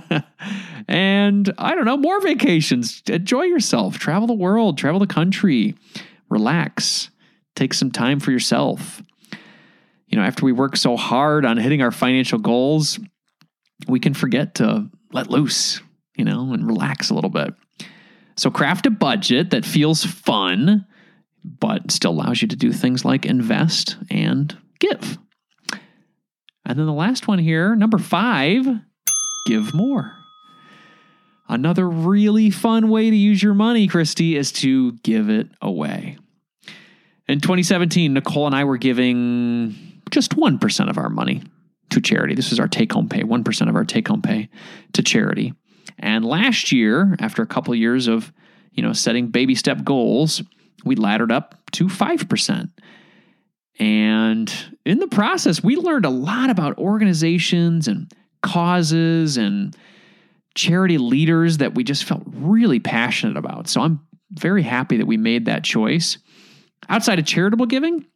and 0.88 1.52
I 1.58 1.74
don't 1.74 1.84
know, 1.84 1.96
more 1.96 2.20
vacations. 2.20 3.02
Enjoy 3.08 3.42
yourself, 3.42 3.98
travel 3.98 4.28
the 4.28 4.34
world, 4.34 4.78
travel 4.78 5.00
the 5.00 5.08
country, 5.08 5.74
relax, 6.28 7.10
take 7.56 7.74
some 7.74 7.90
time 7.90 8.20
for 8.20 8.30
yourself. 8.30 9.02
You 10.06 10.18
know, 10.18 10.24
after 10.24 10.44
we 10.44 10.52
work 10.52 10.76
so 10.76 10.96
hard 10.96 11.44
on 11.44 11.56
hitting 11.56 11.82
our 11.82 11.90
financial 11.90 12.38
goals, 12.38 13.00
we 13.86 14.00
can 14.00 14.14
forget 14.14 14.56
to 14.56 14.88
let 15.12 15.30
loose, 15.30 15.80
you 16.16 16.24
know, 16.24 16.52
and 16.52 16.66
relax 16.66 17.10
a 17.10 17.14
little 17.14 17.30
bit. 17.30 17.54
So 18.36 18.50
craft 18.50 18.86
a 18.86 18.90
budget 18.90 19.50
that 19.50 19.64
feels 19.64 20.04
fun 20.04 20.86
but 21.44 21.90
still 21.90 22.12
allows 22.12 22.42
you 22.42 22.48
to 22.48 22.56
do 22.56 22.72
things 22.72 23.04
like 23.04 23.26
invest 23.26 23.96
and 24.10 24.56
give. 24.78 25.18
And 26.64 26.78
then 26.78 26.86
the 26.86 26.92
last 26.92 27.26
one 27.26 27.38
here, 27.38 27.74
number 27.74 27.98
five, 27.98 28.66
give 29.46 29.74
more. 29.74 30.16
Another 31.48 31.88
really 31.88 32.50
fun 32.50 32.88
way 32.88 33.10
to 33.10 33.16
use 33.16 33.42
your 33.42 33.54
money, 33.54 33.88
Christie, 33.88 34.36
is 34.36 34.52
to 34.52 34.92
give 35.02 35.28
it 35.28 35.48
away. 35.60 36.16
In 37.28 37.40
2017, 37.40 38.14
Nicole 38.14 38.46
and 38.46 38.54
I 38.54 38.64
were 38.64 38.78
giving 38.78 40.00
just 40.10 40.36
1% 40.36 40.90
of 40.90 40.98
our 40.98 41.08
money 41.08 41.42
to 41.92 42.00
charity. 42.00 42.34
This 42.34 42.50
was 42.50 42.60
our 42.60 42.68
take 42.68 42.92
home 42.92 43.08
pay, 43.08 43.22
1% 43.22 43.68
of 43.68 43.76
our 43.76 43.84
take 43.84 44.08
home 44.08 44.22
pay 44.22 44.48
to 44.94 45.02
charity. 45.02 45.54
And 45.98 46.24
last 46.24 46.72
year, 46.72 47.16
after 47.20 47.42
a 47.42 47.46
couple 47.46 47.72
of 47.72 47.78
years 47.78 48.08
of, 48.08 48.32
you 48.72 48.82
know, 48.82 48.92
setting 48.92 49.28
baby 49.28 49.54
step 49.54 49.84
goals, 49.84 50.42
we 50.84 50.96
laddered 50.96 51.32
up 51.32 51.54
to 51.72 51.86
5%. 51.86 52.70
And 53.78 54.54
in 54.84 54.98
the 54.98 55.08
process, 55.08 55.62
we 55.62 55.76
learned 55.76 56.04
a 56.04 56.10
lot 56.10 56.50
about 56.50 56.78
organizations 56.78 57.88
and 57.88 58.12
causes 58.42 59.36
and 59.36 59.76
charity 60.54 60.98
leaders 60.98 61.58
that 61.58 61.74
we 61.74 61.84
just 61.84 62.04
felt 62.04 62.22
really 62.26 62.80
passionate 62.80 63.36
about. 63.36 63.68
So 63.68 63.80
I'm 63.80 64.00
very 64.32 64.62
happy 64.62 64.98
that 64.98 65.06
we 65.06 65.16
made 65.16 65.46
that 65.46 65.64
choice. 65.64 66.18
Outside 66.88 67.18
of 67.18 67.24
charitable 67.24 67.66
giving, 67.66 68.06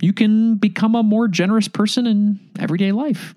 you 0.00 0.12
can 0.12 0.56
become 0.56 0.94
a 0.94 1.02
more 1.02 1.28
generous 1.28 1.68
person 1.68 2.06
in 2.06 2.40
everyday 2.58 2.92
life. 2.92 3.34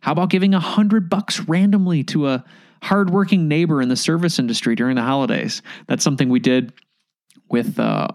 How 0.00 0.12
about 0.12 0.30
giving 0.30 0.54
a 0.54 0.60
hundred 0.60 1.08
bucks 1.08 1.40
randomly 1.40 2.02
to 2.04 2.28
a 2.28 2.44
hardworking 2.82 3.46
neighbor 3.48 3.80
in 3.80 3.88
the 3.88 3.96
service 3.96 4.38
industry 4.38 4.74
during 4.74 4.96
the 4.96 5.02
holidays? 5.02 5.62
That's 5.86 6.02
something 6.02 6.28
we 6.28 6.40
did 6.40 6.72
with 7.48 7.78
uh, 7.78 8.08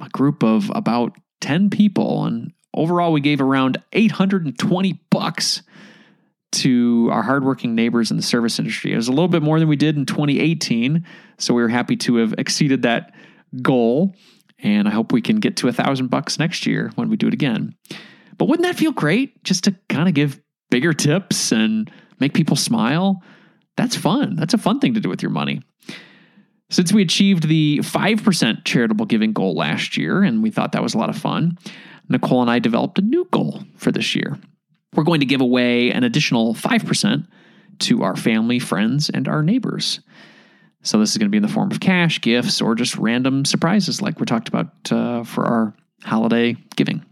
a 0.00 0.08
group 0.10 0.44
of 0.44 0.70
about 0.74 1.16
10 1.40 1.70
people. 1.70 2.24
And 2.24 2.52
overall, 2.72 3.12
we 3.12 3.20
gave 3.20 3.40
around 3.40 3.82
820 3.92 5.00
bucks 5.10 5.62
to 6.52 7.08
our 7.10 7.22
hardworking 7.22 7.74
neighbors 7.74 8.10
in 8.10 8.16
the 8.16 8.22
service 8.22 8.58
industry. 8.58 8.92
It 8.92 8.96
was 8.96 9.08
a 9.08 9.12
little 9.12 9.28
bit 9.28 9.42
more 9.42 9.58
than 9.58 9.68
we 9.68 9.76
did 9.76 9.96
in 9.96 10.06
2018. 10.06 11.04
So 11.38 11.54
we 11.54 11.62
were 11.62 11.68
happy 11.68 11.96
to 11.96 12.16
have 12.16 12.34
exceeded 12.38 12.82
that 12.82 13.12
goal. 13.62 14.14
And 14.58 14.88
I 14.88 14.90
hope 14.90 15.12
we 15.12 15.22
can 15.22 15.36
get 15.36 15.56
to 15.58 15.68
a 15.68 15.72
thousand 15.72 16.08
bucks 16.08 16.38
next 16.38 16.66
year 16.66 16.90
when 16.94 17.08
we 17.08 17.16
do 17.16 17.28
it 17.28 17.34
again. 17.34 17.74
But 18.38 18.48
wouldn't 18.48 18.66
that 18.66 18.76
feel 18.76 18.92
great 18.92 19.42
just 19.44 19.64
to 19.64 19.74
kind 19.88 20.08
of 20.08 20.14
give 20.14 20.40
bigger 20.70 20.92
tips 20.92 21.52
and 21.52 21.90
make 22.20 22.34
people 22.34 22.56
smile? 22.56 23.22
That's 23.76 23.96
fun. 23.96 24.36
That's 24.36 24.54
a 24.54 24.58
fun 24.58 24.80
thing 24.80 24.94
to 24.94 25.00
do 25.00 25.08
with 25.08 25.22
your 25.22 25.30
money. 25.30 25.62
Since 26.70 26.92
we 26.92 27.02
achieved 27.02 27.46
the 27.46 27.78
5% 27.78 28.64
charitable 28.64 29.06
giving 29.06 29.32
goal 29.32 29.54
last 29.54 29.96
year, 29.96 30.22
and 30.22 30.42
we 30.42 30.50
thought 30.50 30.72
that 30.72 30.82
was 30.82 30.94
a 30.94 30.98
lot 30.98 31.10
of 31.10 31.16
fun, 31.16 31.58
Nicole 32.08 32.42
and 32.42 32.50
I 32.50 32.58
developed 32.58 32.98
a 32.98 33.02
new 33.02 33.26
goal 33.30 33.62
for 33.76 33.92
this 33.92 34.14
year. 34.14 34.38
We're 34.94 35.04
going 35.04 35.20
to 35.20 35.26
give 35.26 35.40
away 35.40 35.90
an 35.90 36.04
additional 36.04 36.54
5% 36.54 37.26
to 37.80 38.02
our 38.02 38.16
family, 38.16 38.58
friends, 38.58 39.10
and 39.10 39.28
our 39.28 39.42
neighbors. 39.42 40.00
So 40.86 41.00
this 41.00 41.10
is 41.10 41.18
going 41.18 41.26
to 41.26 41.30
be 41.30 41.38
in 41.38 41.42
the 41.42 41.48
form 41.48 41.72
of 41.72 41.80
cash, 41.80 42.20
gifts, 42.20 42.60
or 42.60 42.76
just 42.76 42.96
random 42.96 43.44
surprises 43.44 44.00
like 44.00 44.20
we 44.20 44.26
talked 44.26 44.48
about 44.48 44.70
uh, 44.92 45.24
for 45.24 45.44
our 45.44 45.74
holiday 46.04 46.56
giving. 46.76 47.04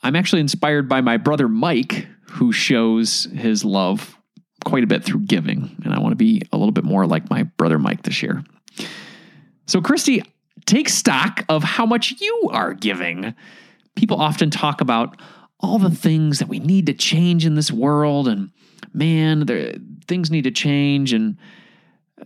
I'm 0.00 0.14
actually 0.14 0.40
inspired 0.40 0.88
by 0.88 1.00
my 1.00 1.16
brother 1.16 1.48
Mike, 1.48 2.06
who 2.28 2.52
shows 2.52 3.24
his 3.34 3.64
love 3.64 4.16
quite 4.64 4.84
a 4.84 4.86
bit 4.86 5.02
through 5.02 5.22
giving, 5.22 5.76
and 5.84 5.92
I 5.92 5.98
want 5.98 6.12
to 6.12 6.16
be 6.16 6.42
a 6.52 6.56
little 6.56 6.72
bit 6.72 6.84
more 6.84 7.04
like 7.04 7.28
my 7.30 7.42
brother 7.42 7.80
Mike 7.80 8.04
this 8.04 8.22
year. 8.22 8.44
So, 9.66 9.80
Christie, 9.80 10.22
take 10.66 10.88
stock 10.88 11.44
of 11.48 11.64
how 11.64 11.84
much 11.84 12.20
you 12.20 12.50
are 12.52 12.74
giving. 12.74 13.34
people 13.96 14.20
often 14.20 14.50
talk 14.50 14.80
about 14.80 15.20
all 15.58 15.80
the 15.80 15.90
things 15.90 16.38
that 16.38 16.48
we 16.48 16.60
need 16.60 16.86
to 16.86 16.94
change 16.94 17.44
in 17.44 17.56
this 17.56 17.72
world 17.72 18.28
and 18.28 18.50
man, 18.92 19.46
there, 19.46 19.74
things 20.06 20.30
need 20.30 20.44
to 20.44 20.50
change 20.52 21.12
and 21.12 21.36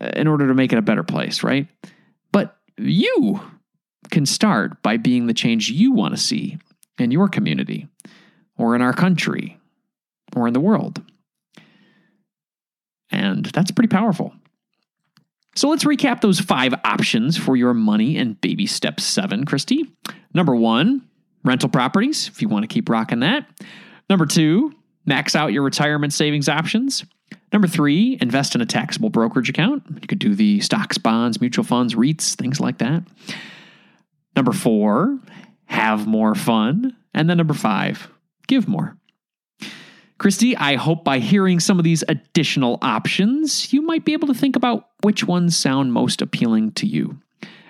in 0.01 0.27
order 0.27 0.47
to 0.49 0.55
make 0.55 0.73
it 0.73 0.79
a 0.79 0.83
better 0.83 1.03
place, 1.03 1.43
right? 1.43 1.67
But 2.33 2.57
you 2.77 3.41
can 4.11 4.27
start 4.27 4.83
by 4.83 4.97
being 4.97 5.27
the 5.27 5.35
change 5.35 5.71
you 5.71 5.93
want 5.93 6.15
to 6.15 6.21
see 6.21 6.59
in 6.99 7.11
your 7.11 7.29
community 7.29 7.89
or 8.57 8.75
in 8.75 8.83
our 8.83 8.93
country 8.93 9.59
or 10.37 10.47
in 10.47 10.55
the 10.55 10.61
world. 10.61 11.03
And 13.11 13.47
that's 13.47 13.71
pretty 13.71 13.89
powerful. 13.89 14.33
So 15.57 15.69
let's 15.69 15.85
recap 15.85 16.21
those 16.21 16.39
five 16.39 16.73
options 16.85 17.37
for 17.37 17.57
your 17.57 17.75
money 17.75 18.17
and 18.17 18.41
baby 18.41 18.67
step 18.67 19.01
seven, 19.01 19.45
Christie. 19.45 19.91
Number 20.33 20.55
one, 20.55 21.03
rental 21.45 21.69
properties, 21.69 22.29
if 22.29 22.41
you 22.41 22.49
want 22.49 22.63
to 22.63 22.73
keep 22.73 22.89
rocking 22.89 23.21
that. 23.21 23.49
Number 24.09 24.27
two, 24.27 24.73
max 25.05 25.35
out 25.35 25.53
your 25.53 25.63
retirement 25.63 26.13
savings 26.13 26.49
options. 26.49 27.05
Number 27.53 27.67
three, 27.67 28.19
invest 28.21 28.55
in 28.55 28.61
a 28.61 28.67
taxable 28.67 29.11
brokerage 29.11 29.49
account. 29.49 29.83
You 29.89 30.07
could 30.07 30.19
do 30.19 30.35
the 30.35 30.61
stocks, 30.61 30.99
bonds, 30.99 31.41
mutual 31.41 31.65
funds, 31.65 31.95
REITs, 31.95 32.35
things 32.35 32.61
like 32.61 32.79
that. 32.79 33.05
Number 34.37 34.53
four, 34.53 35.19
have 35.65 36.07
more 36.07 36.35
fun. 36.35 36.97
And 37.15 37.29
then 37.29 37.39
number 37.39 37.55
five, 37.55 38.09
give 38.47 38.69
more. 38.69 38.97
Christie, 40.19 40.57
I 40.57 40.75
hope 40.75 41.05
by 41.05 41.21
hearing 41.21 41.61
some 41.61 41.79
of 41.79 41.85
these 41.85 42.03
additional 42.09 42.79
options, 42.83 43.73
you 43.73 43.83
might 43.83 44.05
be 44.05 44.13
able 44.13 44.29
to 44.29 44.35
think 44.35 44.57
about 44.57 44.89
which 45.03 45.25
ones 45.25 45.57
sound 45.57 45.93
most 45.93 46.21
appealing 46.21 46.73
to 46.73 46.87
you. 46.87 47.19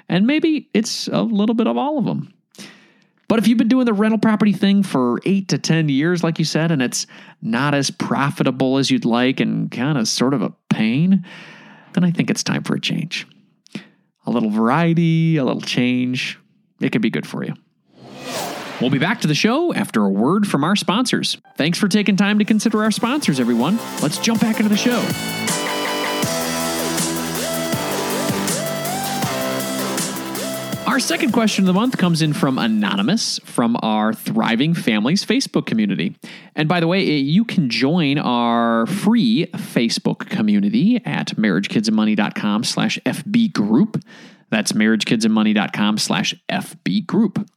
And 0.08 0.26
maybe 0.26 0.70
it's 0.72 1.08
a 1.08 1.22
little 1.22 1.54
bit 1.54 1.66
of 1.66 1.76
all 1.76 1.98
of 1.98 2.06
them. 2.06 2.32
But 3.28 3.38
if 3.38 3.46
you've 3.46 3.58
been 3.58 3.68
doing 3.68 3.84
the 3.84 3.92
rental 3.92 4.18
property 4.18 4.54
thing 4.54 4.82
for 4.82 5.20
eight 5.26 5.48
to 5.48 5.58
10 5.58 5.90
years, 5.90 6.24
like 6.24 6.38
you 6.38 6.46
said, 6.46 6.70
and 6.70 6.80
it's 6.80 7.06
not 7.42 7.74
as 7.74 7.90
profitable 7.90 8.78
as 8.78 8.90
you'd 8.90 9.04
like 9.04 9.38
and 9.38 9.70
kind 9.70 9.98
of 9.98 10.08
sort 10.08 10.32
of 10.32 10.40
a 10.40 10.52
pain, 10.70 11.24
then 11.92 12.04
I 12.04 12.10
think 12.10 12.30
it's 12.30 12.42
time 12.42 12.64
for 12.64 12.74
a 12.74 12.80
change. 12.80 13.26
A 14.26 14.30
little 14.30 14.50
variety, 14.50 15.36
a 15.36 15.44
little 15.44 15.60
change, 15.60 16.38
it 16.80 16.90
could 16.90 17.02
be 17.02 17.10
good 17.10 17.26
for 17.26 17.44
you. 17.44 17.54
We'll 18.80 18.90
be 18.90 18.98
back 18.98 19.20
to 19.22 19.28
the 19.28 19.34
show 19.34 19.74
after 19.74 20.04
a 20.04 20.08
word 20.08 20.46
from 20.46 20.62
our 20.62 20.76
sponsors. 20.76 21.36
Thanks 21.56 21.78
for 21.78 21.88
taking 21.88 22.16
time 22.16 22.38
to 22.38 22.44
consider 22.44 22.82
our 22.82 22.92
sponsors, 22.92 23.40
everyone. 23.40 23.78
Let's 24.00 24.18
jump 24.18 24.40
back 24.40 24.60
into 24.60 24.68
the 24.68 24.76
show. 24.76 25.67
Our 30.98 31.02
second 31.02 31.30
question 31.30 31.62
of 31.62 31.66
the 31.68 31.74
month 31.74 31.96
comes 31.96 32.22
in 32.22 32.32
from 32.32 32.58
Anonymous 32.58 33.38
from 33.44 33.76
our 33.82 34.12
Thriving 34.12 34.74
Families 34.74 35.24
Facebook 35.24 35.64
community. 35.64 36.16
And 36.56 36.68
by 36.68 36.80
the 36.80 36.88
way, 36.88 37.06
eh, 37.06 37.18
you 37.18 37.44
can 37.44 37.70
join 37.70 38.18
our 38.18 38.84
free 38.86 39.46
Facebook 39.52 40.28
community 40.28 41.00
at 41.04 41.36
marriagekidsandmoney.com 41.36 42.64
slash 42.64 42.98
FB 43.06 43.52
group. 43.52 44.02
That's 44.50 44.72
marriagekidsandmoney.com 44.72 45.98
slash 45.98 46.34
FB 46.48 47.06
group. 47.06 47.48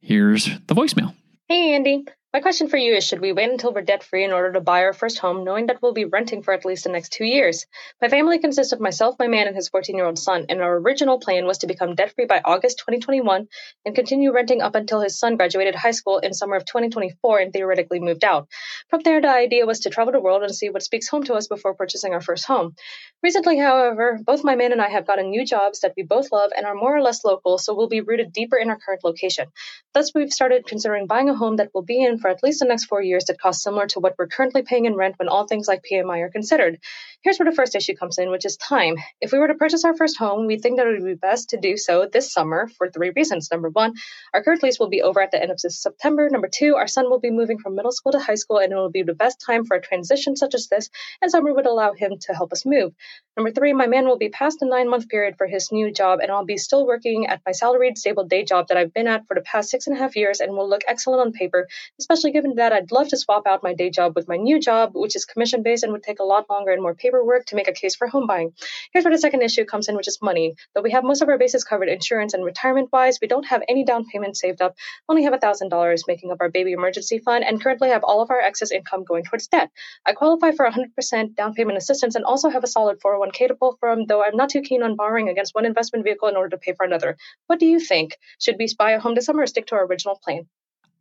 Here's 0.00 0.44
the 0.68 0.76
voicemail. 0.76 1.16
Hey, 1.48 1.74
Andy. 1.74 2.04
My 2.34 2.40
question 2.40 2.68
for 2.68 2.76
you 2.76 2.94
is 2.94 3.04
Should 3.04 3.22
we 3.22 3.32
wait 3.32 3.50
until 3.50 3.72
we're 3.72 3.80
debt 3.80 4.02
free 4.02 4.22
in 4.22 4.32
order 4.32 4.52
to 4.52 4.60
buy 4.60 4.82
our 4.82 4.92
first 4.92 5.18
home, 5.18 5.44
knowing 5.44 5.68
that 5.68 5.80
we'll 5.80 5.94
be 5.94 6.04
renting 6.04 6.42
for 6.42 6.52
at 6.52 6.66
least 6.66 6.84
the 6.84 6.90
next 6.90 7.10
two 7.10 7.24
years? 7.24 7.64
My 8.02 8.08
family 8.10 8.38
consists 8.38 8.74
of 8.74 8.80
myself, 8.80 9.14
my 9.18 9.28
man, 9.28 9.46
and 9.46 9.56
his 9.56 9.70
14 9.70 9.96
year 9.96 10.04
old 10.04 10.18
son, 10.18 10.44
and 10.50 10.60
our 10.60 10.76
original 10.76 11.18
plan 11.20 11.46
was 11.46 11.56
to 11.58 11.66
become 11.66 11.94
debt 11.94 12.12
free 12.14 12.26
by 12.26 12.42
August 12.44 12.80
2021 12.80 13.48
and 13.86 13.94
continue 13.94 14.30
renting 14.30 14.60
up 14.60 14.74
until 14.74 15.00
his 15.00 15.18
son 15.18 15.38
graduated 15.38 15.74
high 15.74 15.92
school 15.92 16.18
in 16.18 16.34
summer 16.34 16.56
of 16.56 16.66
2024 16.66 17.38
and 17.38 17.50
theoretically 17.54 17.98
moved 17.98 18.24
out. 18.24 18.46
From 18.90 19.00
there, 19.04 19.22
the 19.22 19.30
idea 19.30 19.64
was 19.64 19.80
to 19.80 19.88
travel 19.88 20.12
the 20.12 20.20
world 20.20 20.42
and 20.42 20.54
see 20.54 20.68
what 20.68 20.82
speaks 20.82 21.08
home 21.08 21.22
to 21.24 21.34
us 21.34 21.48
before 21.48 21.72
purchasing 21.72 22.12
our 22.12 22.20
first 22.20 22.44
home. 22.44 22.74
Recently, 23.22 23.56
however, 23.56 24.18
both 24.22 24.44
my 24.44 24.54
man 24.54 24.72
and 24.72 24.82
I 24.82 24.90
have 24.90 25.06
gotten 25.06 25.30
new 25.30 25.46
jobs 25.46 25.80
that 25.80 25.94
we 25.96 26.02
both 26.02 26.30
love 26.30 26.50
and 26.54 26.66
are 26.66 26.74
more 26.74 26.94
or 26.94 27.00
less 27.00 27.24
local, 27.24 27.56
so 27.56 27.74
we'll 27.74 27.88
be 27.88 28.02
rooted 28.02 28.34
deeper 28.34 28.58
in 28.58 28.68
our 28.68 28.78
current 28.78 29.02
location. 29.02 29.46
Thus, 29.94 30.12
we've 30.14 30.30
started 30.30 30.66
considering 30.66 31.06
buying 31.06 31.30
a 31.30 31.34
home 31.34 31.56
that 31.56 31.70
will 31.72 31.82
be 31.82 32.02
in 32.02 32.17
for 32.18 32.28
at 32.28 32.42
least 32.42 32.60
the 32.60 32.66
next 32.66 32.84
four 32.86 33.02
years 33.02 33.24
that 33.24 33.40
cost 33.40 33.62
similar 33.62 33.86
to 33.88 34.00
what 34.00 34.14
we're 34.18 34.26
currently 34.26 34.62
paying 34.62 34.86
in 34.86 34.94
rent 34.94 35.18
when 35.18 35.28
all 35.28 35.46
things 35.46 35.68
like 35.68 35.84
PMI 35.90 36.20
are 36.20 36.30
considered. 36.30 36.78
Here's 37.22 37.38
where 37.38 37.50
the 37.50 37.56
first 37.56 37.74
issue 37.74 37.94
comes 37.94 38.18
in, 38.18 38.30
which 38.30 38.44
is 38.44 38.56
time. 38.56 38.96
If 39.20 39.32
we 39.32 39.38
were 39.38 39.48
to 39.48 39.54
purchase 39.54 39.84
our 39.84 39.96
first 39.96 40.18
home, 40.18 40.46
we 40.46 40.58
think 40.58 40.78
that 40.78 40.86
it 40.86 41.00
would 41.00 41.04
be 41.04 41.14
best 41.14 41.50
to 41.50 41.60
do 41.60 41.76
so 41.76 42.08
this 42.12 42.32
summer 42.32 42.68
for 42.78 42.88
three 42.88 43.12
reasons. 43.14 43.48
Number 43.50 43.70
one, 43.70 43.94
our 44.32 44.42
current 44.42 44.62
lease 44.62 44.78
will 44.78 44.88
be 44.88 45.02
over 45.02 45.20
at 45.20 45.30
the 45.30 45.40
end 45.40 45.50
of 45.50 45.60
September. 45.60 46.28
Number 46.30 46.48
two, 46.52 46.76
our 46.76 46.86
son 46.86 47.10
will 47.10 47.20
be 47.20 47.30
moving 47.30 47.58
from 47.58 47.74
middle 47.74 47.92
school 47.92 48.12
to 48.12 48.18
high 48.18 48.36
school, 48.36 48.58
and 48.58 48.72
it 48.72 48.76
will 48.76 48.90
be 48.90 49.02
the 49.02 49.14
best 49.14 49.42
time 49.44 49.64
for 49.64 49.76
a 49.76 49.80
transition 49.80 50.36
such 50.36 50.54
as 50.54 50.68
this, 50.68 50.90
and 51.20 51.30
summer 51.30 51.52
would 51.52 51.66
allow 51.66 51.92
him 51.92 52.18
to 52.20 52.34
help 52.34 52.52
us 52.52 52.64
move. 52.64 52.92
Number 53.36 53.50
three, 53.50 53.72
my 53.72 53.86
man 53.86 54.06
will 54.06 54.18
be 54.18 54.30
past 54.30 54.58
the 54.60 54.66
nine 54.66 54.88
month 54.88 55.08
period 55.08 55.36
for 55.38 55.46
his 55.46 55.70
new 55.72 55.92
job, 55.92 56.20
and 56.20 56.30
I'll 56.30 56.44
be 56.44 56.56
still 56.56 56.86
working 56.86 57.26
at 57.26 57.40
my 57.46 57.52
salaried, 57.52 57.98
stable 57.98 58.24
day 58.24 58.44
job 58.44 58.68
that 58.68 58.76
I've 58.76 58.94
been 58.94 59.06
at 59.06 59.26
for 59.26 59.34
the 59.34 59.42
past 59.42 59.70
six 59.70 59.86
and 59.86 59.96
a 59.96 59.98
half 59.98 60.16
years 60.16 60.40
and 60.40 60.52
will 60.52 60.68
look 60.68 60.82
excellent 60.86 61.20
on 61.20 61.32
paper, 61.32 61.68
especially 62.10 62.32
given 62.32 62.54
that 62.54 62.72
I'd 62.72 62.90
love 62.90 63.08
to 63.08 63.18
swap 63.18 63.46
out 63.46 63.62
my 63.62 63.74
day 63.74 63.90
job 63.90 64.16
with 64.16 64.28
my 64.28 64.38
new 64.38 64.58
job, 64.58 64.92
which 64.94 65.14
is 65.14 65.26
commission 65.26 65.62
based 65.62 65.82
and 65.84 65.92
would 65.92 66.02
take 66.02 66.20
a 66.20 66.24
lot 66.24 66.48
longer 66.48 66.72
and 66.72 66.80
more 66.80 66.94
paperwork 66.94 67.44
to 67.46 67.54
make 67.54 67.68
a 67.68 67.72
case 67.72 67.96
for 67.96 68.08
home 68.08 68.26
buying. 68.26 68.54
Here's 68.92 69.04
where 69.04 69.12
the 69.12 69.18
second 69.18 69.42
issue 69.42 69.66
comes 69.66 69.88
in, 69.88 69.94
which 69.94 70.08
is 70.08 70.22
money. 70.22 70.54
Though 70.74 70.80
we 70.80 70.92
have 70.92 71.04
most 71.04 71.20
of 71.20 71.28
our 71.28 71.36
bases 71.36 71.64
covered 71.64 71.90
insurance 71.90 72.32
and 72.32 72.42
retirement 72.42 72.88
wise, 72.90 73.18
we 73.20 73.28
don't 73.28 73.44
have 73.48 73.62
any 73.68 73.84
down 73.84 74.06
payment 74.06 74.38
saved 74.38 74.62
up, 74.62 74.74
only 75.06 75.24
have 75.24 75.34
$1,000 75.34 76.02
making 76.08 76.30
up 76.30 76.38
our 76.40 76.48
baby 76.48 76.72
emergency 76.72 77.18
fund, 77.18 77.44
and 77.44 77.62
currently 77.62 77.90
have 77.90 78.04
all 78.04 78.22
of 78.22 78.30
our 78.30 78.40
excess 78.40 78.70
income 78.70 79.04
going 79.04 79.24
towards 79.24 79.48
debt. 79.48 79.70
I 80.06 80.14
qualify 80.14 80.52
for 80.52 80.66
100% 80.66 81.34
down 81.34 81.52
payment 81.52 81.76
assistance 81.76 82.14
and 82.14 82.24
also 82.24 82.48
have 82.48 82.64
a 82.64 82.68
solid 82.68 83.00
401k 83.00 83.48
to 83.48 83.54
pull 83.54 83.76
from, 83.80 84.06
though 84.06 84.24
I'm 84.24 84.36
not 84.36 84.48
too 84.48 84.62
keen 84.62 84.82
on 84.82 84.96
borrowing 84.96 85.28
against 85.28 85.54
one 85.54 85.66
investment 85.66 86.06
vehicle 86.06 86.28
in 86.28 86.36
order 86.36 86.56
to 86.56 86.58
pay 86.58 86.72
for 86.72 86.86
another. 86.86 87.18
What 87.48 87.58
do 87.58 87.66
you 87.66 87.78
think? 87.78 88.16
Should 88.40 88.56
we 88.58 88.66
buy 88.78 88.92
a 88.92 88.98
home 88.98 89.14
this 89.14 89.26
summer 89.26 89.42
or 89.42 89.46
stick 89.46 89.66
to 89.66 89.74
our 89.74 89.84
original 89.84 90.18
plan? 90.24 90.48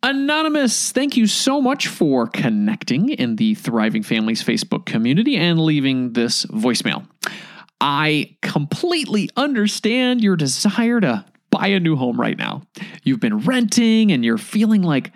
Anonymous, 0.03 0.91
thank 0.91 1.17
you 1.17 1.25
so 1.25 1.59
much 1.59 1.87
for 1.87 2.27
connecting 2.27 3.09
in 3.09 3.35
the 3.35 3.55
Thriving 3.55 4.03
Families 4.03 4.43
Facebook 4.43 4.85
community 4.85 5.35
and 5.35 5.59
leaving 5.59 6.13
this 6.13 6.45
voicemail. 6.45 7.07
I 7.81 8.37
completely 8.41 9.29
understand 9.35 10.21
your 10.21 10.35
desire 10.35 11.01
to 11.01 11.25
buy 11.49 11.67
a 11.67 11.79
new 11.79 11.95
home 11.95 12.19
right 12.19 12.37
now. 12.37 12.61
You've 13.03 13.19
been 13.19 13.39
renting 13.39 14.11
and 14.11 14.23
you're 14.23 14.37
feeling 14.37 14.83
like 14.83 15.11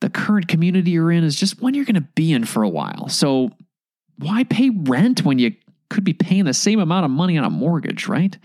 the 0.00 0.10
current 0.10 0.48
community 0.48 0.92
you're 0.92 1.12
in 1.12 1.24
is 1.24 1.36
just 1.36 1.60
one 1.60 1.74
you're 1.74 1.84
going 1.84 1.94
to 1.96 2.08
be 2.14 2.32
in 2.32 2.44
for 2.44 2.62
a 2.62 2.68
while. 2.68 3.08
So, 3.08 3.50
why 4.18 4.44
pay 4.44 4.70
rent 4.70 5.24
when 5.24 5.38
you 5.38 5.54
could 5.90 6.04
be 6.04 6.14
paying 6.14 6.44
the 6.44 6.54
same 6.54 6.80
amount 6.80 7.04
of 7.04 7.10
money 7.10 7.36
on 7.36 7.44
a 7.44 7.50
mortgage, 7.50 8.08
right? 8.08 8.36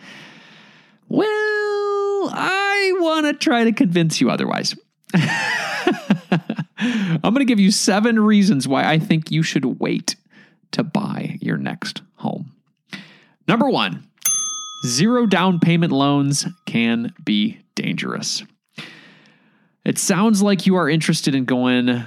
Well, 1.07 1.27
I 2.34 2.93
want 2.99 3.25
to 3.27 3.34
try 3.34 3.63
to 3.63 3.71
convince 3.71 4.19
you 4.19 4.29
otherwise. 4.29 4.75
I'm 6.81 7.21
going 7.21 7.39
to 7.39 7.45
give 7.45 7.59
you 7.59 7.71
seven 7.71 8.19
reasons 8.19 8.67
why 8.67 8.85
I 8.85 8.97
think 8.97 9.31
you 9.31 9.43
should 9.43 9.79
wait 9.79 10.15
to 10.71 10.83
buy 10.83 11.37
your 11.41 11.57
next 11.57 12.01
home. 12.15 12.53
Number 13.47 13.69
one, 13.69 14.07
zero 14.85 15.25
down 15.25 15.59
payment 15.59 15.91
loans 15.91 16.47
can 16.65 17.13
be 17.23 17.59
dangerous. 17.75 18.43
It 19.85 19.97
sounds 19.97 20.41
like 20.41 20.65
you 20.65 20.75
are 20.75 20.89
interested 20.89 21.35
in 21.35 21.45
going 21.45 22.03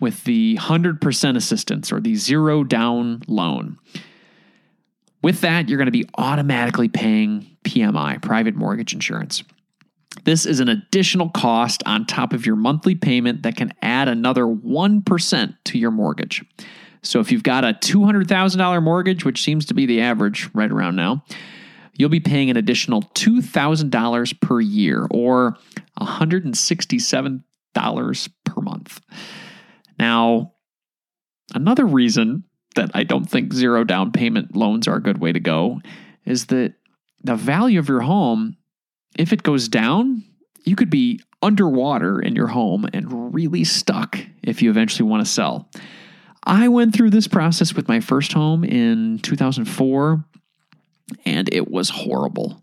with 0.00 0.24
the 0.24 0.56
100% 0.60 1.36
assistance 1.36 1.92
or 1.92 2.00
the 2.00 2.14
zero 2.16 2.64
down 2.64 3.22
loan. 3.26 3.78
With 5.22 5.40
that, 5.40 5.68
you're 5.68 5.78
going 5.78 5.86
to 5.86 5.92
be 5.92 6.08
automatically 6.18 6.88
paying 6.88 7.56
PMI, 7.64 8.20
private 8.20 8.54
mortgage 8.54 8.92
insurance. 8.92 9.42
This 10.22 10.46
is 10.46 10.60
an 10.60 10.68
additional 10.68 11.28
cost 11.28 11.82
on 11.84 12.06
top 12.06 12.32
of 12.32 12.46
your 12.46 12.56
monthly 12.56 12.94
payment 12.94 13.42
that 13.42 13.56
can 13.56 13.74
add 13.82 14.08
another 14.08 14.44
1% 14.44 15.56
to 15.64 15.78
your 15.78 15.90
mortgage. 15.90 16.44
So 17.02 17.20
if 17.20 17.30
you've 17.30 17.42
got 17.42 17.64
a 17.64 17.74
$200,000 17.74 18.82
mortgage, 18.82 19.24
which 19.24 19.42
seems 19.42 19.66
to 19.66 19.74
be 19.74 19.86
the 19.86 20.00
average 20.00 20.48
right 20.54 20.70
around 20.70 20.96
now, 20.96 21.24
you'll 21.92 22.08
be 22.08 22.20
paying 22.20 22.50
an 22.50 22.56
additional 22.56 23.02
$2,000 23.02 24.40
per 24.40 24.60
year 24.60 25.06
or 25.10 25.56
$167 26.00 28.28
per 28.44 28.60
month. 28.62 29.00
Now, 29.98 30.52
another 31.54 31.84
reason 31.84 32.44
that 32.74 32.90
I 32.94 33.04
don't 33.04 33.26
think 33.26 33.52
zero 33.52 33.84
down 33.84 34.12
payment 34.12 34.56
loans 34.56 34.88
are 34.88 34.96
a 34.96 35.02
good 35.02 35.18
way 35.18 35.32
to 35.32 35.40
go 35.40 35.80
is 36.24 36.46
that 36.46 36.74
the 37.22 37.36
value 37.36 37.78
of 37.78 37.88
your 37.88 38.00
home 38.00 38.56
if 39.16 39.32
it 39.32 39.42
goes 39.42 39.68
down, 39.68 40.24
you 40.64 40.76
could 40.76 40.90
be 40.90 41.20
underwater 41.42 42.20
in 42.20 42.34
your 42.34 42.46
home 42.46 42.86
and 42.92 43.34
really 43.34 43.64
stuck 43.64 44.18
if 44.42 44.62
you 44.62 44.70
eventually 44.70 45.08
want 45.08 45.24
to 45.24 45.30
sell. 45.30 45.68
I 46.44 46.68
went 46.68 46.94
through 46.94 47.10
this 47.10 47.28
process 47.28 47.74
with 47.74 47.88
my 47.88 48.00
first 48.00 48.32
home 48.32 48.64
in 48.64 49.18
2004 49.20 50.24
and 51.24 51.52
it 51.52 51.70
was 51.70 51.90
horrible. 51.90 52.62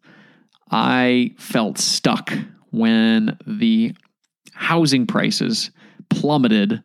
I 0.70 1.36
felt 1.38 1.78
stuck 1.78 2.32
when 2.72 3.38
the 3.46 3.96
housing 4.54 5.06
prices 5.06 5.72
plummeted 6.10 6.84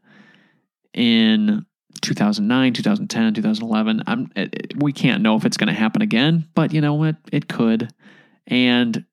in 0.92 1.64
2009, 2.02 2.72
2010, 2.72 3.34
2011. 3.34 4.02
I'm, 4.06 4.30
we 4.76 4.92
can't 4.92 5.22
know 5.22 5.36
if 5.36 5.44
it's 5.44 5.56
going 5.56 5.68
to 5.68 5.72
happen 5.72 6.02
again, 6.02 6.48
but 6.54 6.72
you 6.72 6.80
know 6.80 6.94
what? 6.94 7.16
It 7.32 7.48
could. 7.48 7.92
And 8.46 9.04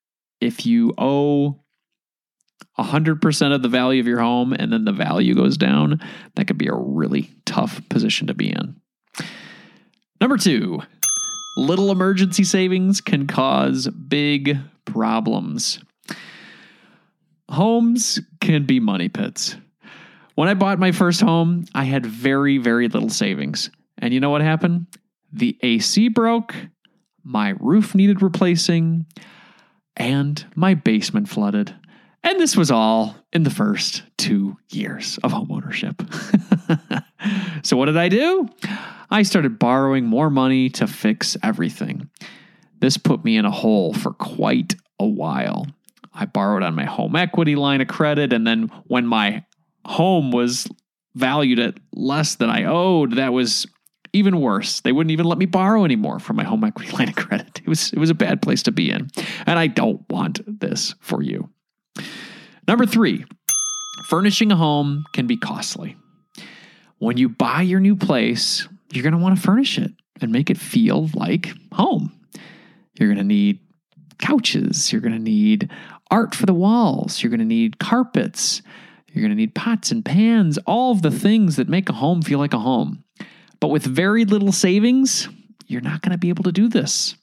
if 0.43 0.65
you 0.65 0.93
owe 0.97 1.63
100% 2.77 3.55
of 3.55 3.61
the 3.61 3.69
value 3.69 4.01
of 4.01 4.07
your 4.07 4.19
home 4.19 4.53
and 4.53 4.71
then 4.71 4.85
the 4.85 4.91
value 4.91 5.35
goes 5.35 5.57
down, 5.57 6.01
that 6.35 6.47
could 6.47 6.57
be 6.57 6.67
a 6.67 6.75
really 6.75 7.29
tough 7.45 7.81
position 7.89 8.27
to 8.27 8.33
be 8.33 8.49
in. 8.49 8.75
Number 10.19 10.37
two, 10.37 10.81
little 11.57 11.91
emergency 11.91 12.43
savings 12.43 12.99
can 12.99 13.27
cause 13.27 13.87
big 13.87 14.57
problems. 14.85 15.79
Homes 17.49 18.19
can 18.41 18.65
be 18.65 18.79
money 18.79 19.09
pits. 19.09 19.55
When 20.35 20.49
I 20.49 20.55
bought 20.55 20.79
my 20.79 20.91
first 20.91 21.21
home, 21.21 21.65
I 21.75 21.83
had 21.83 22.05
very, 22.05 22.57
very 22.57 22.87
little 22.87 23.09
savings. 23.09 23.69
And 23.99 24.13
you 24.13 24.19
know 24.19 24.31
what 24.31 24.41
happened? 24.41 24.87
The 25.31 25.57
AC 25.61 26.09
broke, 26.09 26.55
my 27.23 27.53
roof 27.59 27.93
needed 27.93 28.21
replacing, 28.21 29.05
and 29.95 30.45
my 30.55 30.73
basement 30.73 31.29
flooded. 31.29 31.75
And 32.23 32.39
this 32.39 32.55
was 32.55 32.71
all 32.71 33.15
in 33.33 33.43
the 33.43 33.49
first 33.49 34.03
two 34.17 34.57
years 34.69 35.19
of 35.23 35.33
homeownership. 35.33 35.99
so, 37.65 37.75
what 37.75 37.85
did 37.85 37.97
I 37.97 38.09
do? 38.09 38.47
I 39.11 39.23
started 39.23 39.59
borrowing 39.59 40.05
more 40.05 40.29
money 40.29 40.69
to 40.71 40.87
fix 40.87 41.35
everything. 41.43 42.09
This 42.79 42.97
put 42.97 43.23
me 43.23 43.37
in 43.37 43.45
a 43.45 43.51
hole 43.51 43.93
for 43.93 44.13
quite 44.13 44.75
a 44.99 45.05
while. 45.05 45.67
I 46.13 46.25
borrowed 46.25 46.63
on 46.63 46.75
my 46.75 46.85
home 46.85 47.15
equity 47.15 47.55
line 47.55 47.81
of 47.81 47.87
credit, 47.87 48.31
and 48.31 48.47
then 48.47 48.69
when 48.85 49.05
my 49.05 49.43
home 49.85 50.31
was 50.31 50.67
valued 51.15 51.59
at 51.59 51.77
less 51.93 52.35
than 52.35 52.49
I 52.49 52.63
owed, 52.63 53.15
that 53.15 53.33
was 53.33 53.67
even 54.13 54.39
worse. 54.39 54.81
They 54.81 54.91
wouldn't 54.91 55.11
even 55.11 55.25
let 55.25 55.37
me 55.37 55.45
borrow 55.45 55.83
anymore 55.83 56.19
from 56.19 56.35
my 56.35 56.43
home 56.43 56.63
equity 56.63 56.91
line 56.97 57.09
of 57.09 57.15
credit. 57.15 57.59
It 57.59 57.67
was 57.67 57.91
it 57.91 57.99
was 57.99 58.09
a 58.09 58.15
bad 58.15 58.41
place 58.41 58.63
to 58.63 58.71
be 58.71 58.89
in. 58.89 59.09
And 59.45 59.59
I 59.59 59.67
don't 59.67 60.07
want 60.09 60.41
this 60.47 60.95
for 61.01 61.21
you. 61.21 61.49
Number 62.67 62.85
3. 62.85 63.25
Furnishing 64.09 64.51
a 64.51 64.55
home 64.55 65.05
can 65.13 65.27
be 65.27 65.37
costly. 65.37 65.97
When 66.99 67.17
you 67.17 67.29
buy 67.29 67.61
your 67.61 67.79
new 67.79 67.95
place, 67.95 68.67
you're 68.91 69.03
going 69.03 69.13
to 69.13 69.19
want 69.19 69.35
to 69.35 69.41
furnish 69.41 69.77
it 69.77 69.91
and 70.21 70.31
make 70.31 70.49
it 70.49 70.57
feel 70.57 71.09
like 71.13 71.51
home. 71.73 72.11
You're 72.97 73.09
going 73.09 73.17
to 73.17 73.23
need 73.23 73.59
couches, 74.19 74.91
you're 74.91 75.01
going 75.01 75.13
to 75.13 75.19
need 75.19 75.69
art 76.11 76.35
for 76.35 76.45
the 76.45 76.53
walls, 76.53 77.21
you're 77.21 77.29
going 77.29 77.39
to 77.39 77.45
need 77.45 77.79
carpets, 77.79 78.61
you're 79.07 79.21
going 79.21 79.31
to 79.31 79.35
need 79.35 79.55
pots 79.55 79.91
and 79.91 80.05
pans, 80.05 80.57
all 80.65 80.91
of 80.91 81.01
the 81.01 81.11
things 81.11 81.55
that 81.55 81.67
make 81.67 81.89
a 81.89 81.93
home 81.93 82.21
feel 82.21 82.39
like 82.39 82.53
a 82.53 82.59
home. 82.59 83.02
But 83.63 83.69
with 83.69 83.85
very 83.85 84.25
little 84.25 84.51
savings, 84.51 85.29
you're 85.67 85.79
not 85.79 86.01
going 86.01 86.11
to 86.11 86.17
be 86.17 86.27
able 86.27 86.43
to 86.43 86.51
do 86.51 86.67
this. 86.67 87.15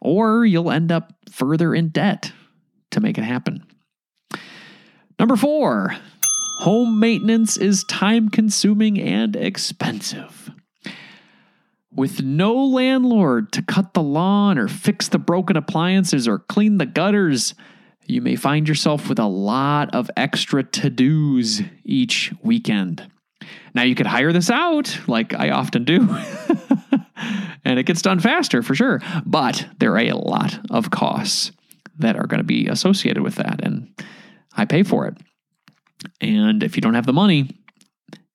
Or 0.00 0.46
you'll 0.46 0.70
end 0.70 0.92
up 0.92 1.12
further 1.28 1.74
in 1.74 1.88
debt 1.88 2.30
to 2.92 3.00
make 3.00 3.18
it 3.18 3.24
happen. 3.24 3.66
Number 5.18 5.34
four, 5.34 5.96
home 6.60 7.00
maintenance 7.00 7.56
is 7.56 7.82
time 7.90 8.28
consuming 8.28 9.00
and 9.00 9.34
expensive. 9.34 10.52
With 11.92 12.22
no 12.22 12.54
landlord 12.54 13.50
to 13.54 13.62
cut 13.62 13.92
the 13.92 14.04
lawn 14.04 14.56
or 14.56 14.68
fix 14.68 15.08
the 15.08 15.18
broken 15.18 15.56
appliances 15.56 16.28
or 16.28 16.38
clean 16.38 16.78
the 16.78 16.86
gutters, 16.86 17.56
you 18.06 18.22
may 18.22 18.36
find 18.36 18.68
yourself 18.68 19.08
with 19.08 19.18
a 19.18 19.26
lot 19.26 19.92
of 19.96 20.12
extra 20.16 20.62
to 20.62 20.90
dos 20.90 21.60
each 21.82 22.32
weekend. 22.40 23.10
Now, 23.74 23.82
you 23.82 23.94
could 23.94 24.06
hire 24.06 24.32
this 24.32 24.50
out, 24.50 24.98
like 25.06 25.34
I 25.34 25.50
often 25.50 25.84
do, 25.84 26.08
and 27.64 27.78
it 27.78 27.86
gets 27.86 28.02
done 28.02 28.20
faster 28.20 28.62
for 28.62 28.74
sure, 28.74 29.00
but 29.24 29.66
there 29.78 29.92
are 29.92 29.98
a 29.98 30.12
lot 30.12 30.58
of 30.70 30.90
costs 30.90 31.52
that 31.98 32.16
are 32.16 32.26
going 32.26 32.40
to 32.40 32.44
be 32.44 32.66
associated 32.66 33.22
with 33.22 33.36
that, 33.36 33.60
and 33.62 33.88
I 34.56 34.64
pay 34.64 34.82
for 34.82 35.06
it. 35.06 35.16
And 36.20 36.62
if 36.62 36.76
you 36.76 36.82
don't 36.82 36.94
have 36.94 37.06
the 37.06 37.12
money, 37.12 37.50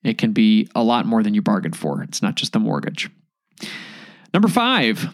it 0.03 0.17
can 0.17 0.33
be 0.33 0.67
a 0.75 0.83
lot 0.83 1.05
more 1.05 1.23
than 1.23 1.33
you 1.33 1.41
bargained 1.41 1.75
for. 1.75 2.03
It's 2.03 2.21
not 2.21 2.35
just 2.35 2.53
the 2.53 2.59
mortgage. 2.59 3.09
Number 4.33 4.47
five, 4.47 5.07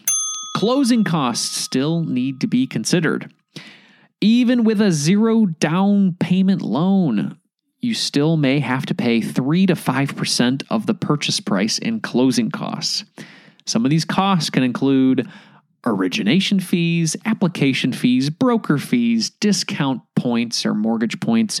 closing 0.56 1.02
costs 1.04 1.56
still 1.56 2.02
need 2.02 2.40
to 2.40 2.46
be 2.46 2.66
considered. 2.66 3.32
Even 4.20 4.64
with 4.64 4.80
a 4.80 4.92
zero 4.92 5.46
down 5.46 6.16
payment 6.20 6.62
loan, 6.62 7.38
you 7.82 7.94
still 7.94 8.36
may 8.36 8.60
have 8.60 8.86
to 8.86 8.94
pay 8.94 9.20
3 9.20 9.66
to 9.66 9.74
5% 9.74 10.62
of 10.70 10.86
the 10.86 10.94
purchase 10.94 11.40
price 11.40 11.78
in 11.78 12.00
closing 12.00 12.50
costs. 12.50 13.04
Some 13.66 13.84
of 13.84 13.90
these 13.90 14.04
costs 14.04 14.50
can 14.50 14.62
include 14.62 15.28
origination 15.84 16.60
fees, 16.60 17.16
application 17.26 17.92
fees, 17.92 18.30
broker 18.30 18.78
fees, 18.78 19.30
discount 19.30 20.00
points 20.14 20.64
or 20.64 20.74
mortgage 20.74 21.18
points, 21.20 21.60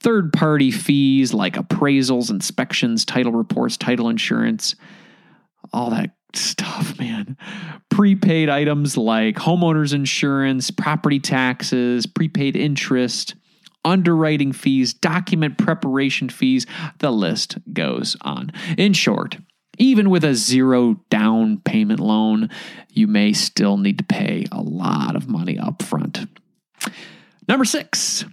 third 0.00 0.32
party 0.32 0.72
fees 0.72 1.32
like 1.32 1.54
appraisals, 1.54 2.30
inspections, 2.30 3.04
title 3.04 3.32
reports, 3.32 3.76
title 3.76 4.08
insurance, 4.08 4.74
all 5.72 5.90
that 5.90 6.10
stuff, 6.34 6.98
man. 6.98 7.36
Prepaid 7.90 8.48
items 8.48 8.96
like 8.96 9.36
homeowners 9.36 9.94
insurance, 9.94 10.72
property 10.72 11.20
taxes, 11.20 12.06
prepaid 12.06 12.56
interest, 12.56 13.36
underwriting 13.84 14.52
fees, 14.52 14.94
document 14.94 15.58
preparation 15.58 16.28
fees, 16.28 16.66
the 16.98 17.10
list 17.10 17.58
goes 17.72 18.16
on. 18.22 18.52
In 18.76 18.92
short, 18.92 19.38
even 19.78 20.10
with 20.10 20.24
a 20.24 20.34
zero 20.34 21.00
down 21.10 21.58
payment 21.58 22.00
loan, 22.00 22.48
you 22.90 23.06
may 23.06 23.32
still 23.32 23.76
need 23.76 23.98
to 23.98 24.04
pay 24.04 24.46
a 24.52 24.60
lot 24.60 25.16
of 25.16 25.28
money 25.28 25.58
up 25.58 25.82
front. 25.82 26.26
Number 27.48 27.64
six, 27.64 28.24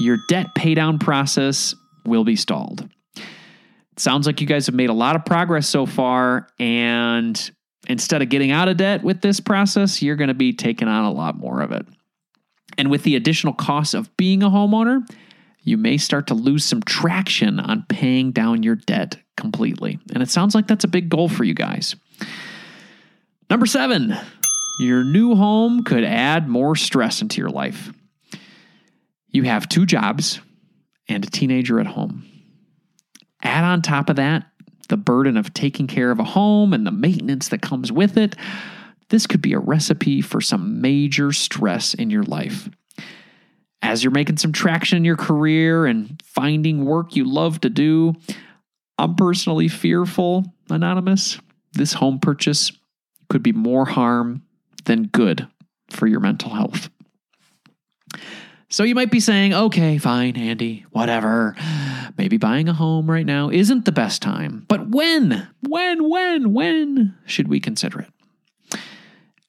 your 0.00 0.18
debt 0.28 0.48
paydown 0.56 0.98
process 0.98 1.74
will 2.04 2.24
be 2.24 2.36
stalled 2.36 2.88
sounds 4.00 4.26
like 4.26 4.40
you 4.40 4.46
guys 4.46 4.66
have 4.66 4.74
made 4.74 4.90
a 4.90 4.94
lot 4.94 5.16
of 5.16 5.24
progress 5.24 5.68
so 5.68 5.86
far. 5.86 6.48
And 6.58 7.50
instead 7.88 8.22
of 8.22 8.28
getting 8.28 8.50
out 8.50 8.68
of 8.68 8.76
debt 8.76 9.02
with 9.02 9.20
this 9.20 9.40
process, 9.40 10.02
you're 10.02 10.16
going 10.16 10.28
to 10.28 10.34
be 10.34 10.52
taking 10.52 10.88
on 10.88 11.04
a 11.04 11.12
lot 11.12 11.36
more 11.36 11.60
of 11.60 11.72
it. 11.72 11.86
And 12.78 12.90
with 12.90 13.02
the 13.02 13.16
additional 13.16 13.52
costs 13.52 13.92
of 13.92 14.16
being 14.16 14.42
a 14.42 14.48
homeowner, 14.48 15.06
you 15.62 15.76
may 15.76 15.98
start 15.98 16.28
to 16.28 16.34
lose 16.34 16.64
some 16.64 16.80
traction 16.82 17.60
on 17.60 17.84
paying 17.88 18.30
down 18.30 18.62
your 18.62 18.76
debt 18.76 19.18
completely. 19.36 19.98
And 20.14 20.22
it 20.22 20.30
sounds 20.30 20.54
like 20.54 20.66
that's 20.68 20.84
a 20.84 20.88
big 20.88 21.08
goal 21.08 21.28
for 21.28 21.44
you 21.44 21.54
guys. 21.54 21.96
Number 23.50 23.66
seven, 23.66 24.16
your 24.78 25.02
new 25.02 25.34
home 25.34 25.82
could 25.82 26.04
add 26.04 26.48
more 26.48 26.76
stress 26.76 27.20
into 27.20 27.40
your 27.40 27.50
life. 27.50 27.92
You 29.30 29.42
have 29.42 29.68
two 29.68 29.84
jobs 29.84 30.40
and 31.08 31.26
a 31.26 31.30
teenager 31.30 31.80
at 31.80 31.86
home. 31.86 32.24
Add 33.42 33.64
on 33.64 33.82
top 33.82 34.08
of 34.08 34.16
that 34.16 34.46
the 34.88 34.96
burden 34.96 35.36
of 35.36 35.52
taking 35.52 35.86
care 35.86 36.10
of 36.10 36.18
a 36.18 36.24
home 36.24 36.72
and 36.72 36.86
the 36.86 36.90
maintenance 36.90 37.48
that 37.48 37.60
comes 37.60 37.92
with 37.92 38.16
it. 38.16 38.34
This 39.10 39.26
could 39.26 39.40
be 39.42 39.54
a 39.54 39.58
recipe 39.58 40.20
for 40.20 40.40
some 40.40 40.80
major 40.80 41.32
stress 41.32 41.94
in 41.94 42.10
your 42.10 42.24
life. 42.24 42.68
As 43.80 44.02
you're 44.02 44.10
making 44.10 44.36
some 44.36 44.52
traction 44.52 44.98
in 44.98 45.04
your 45.04 45.16
career 45.16 45.86
and 45.86 46.20
finding 46.24 46.84
work 46.84 47.16
you 47.16 47.24
love 47.24 47.60
to 47.60 47.70
do, 47.70 48.14
I'm 48.98 49.14
personally 49.14 49.68
fearful, 49.68 50.44
Anonymous, 50.68 51.38
this 51.72 51.92
home 51.92 52.18
purchase 52.18 52.72
could 53.28 53.42
be 53.42 53.52
more 53.52 53.86
harm 53.86 54.42
than 54.84 55.04
good 55.04 55.46
for 55.90 56.06
your 56.06 56.20
mental 56.20 56.50
health. 56.50 56.90
So 58.70 58.82
you 58.82 58.94
might 58.94 59.10
be 59.10 59.20
saying, 59.20 59.54
okay, 59.54 59.96
fine, 59.96 60.36
Andy, 60.36 60.84
whatever. 60.90 61.56
Maybe 62.18 62.36
buying 62.36 62.68
a 62.68 62.74
home 62.74 63.10
right 63.10 63.24
now 63.24 63.48
isn't 63.48 63.86
the 63.86 63.92
best 63.92 64.20
time. 64.20 64.66
But 64.68 64.90
when, 64.90 65.48
when, 65.66 66.08
when, 66.08 66.52
when 66.52 67.16
should 67.24 67.48
we 67.48 67.60
consider 67.60 68.00
it? 68.00 68.10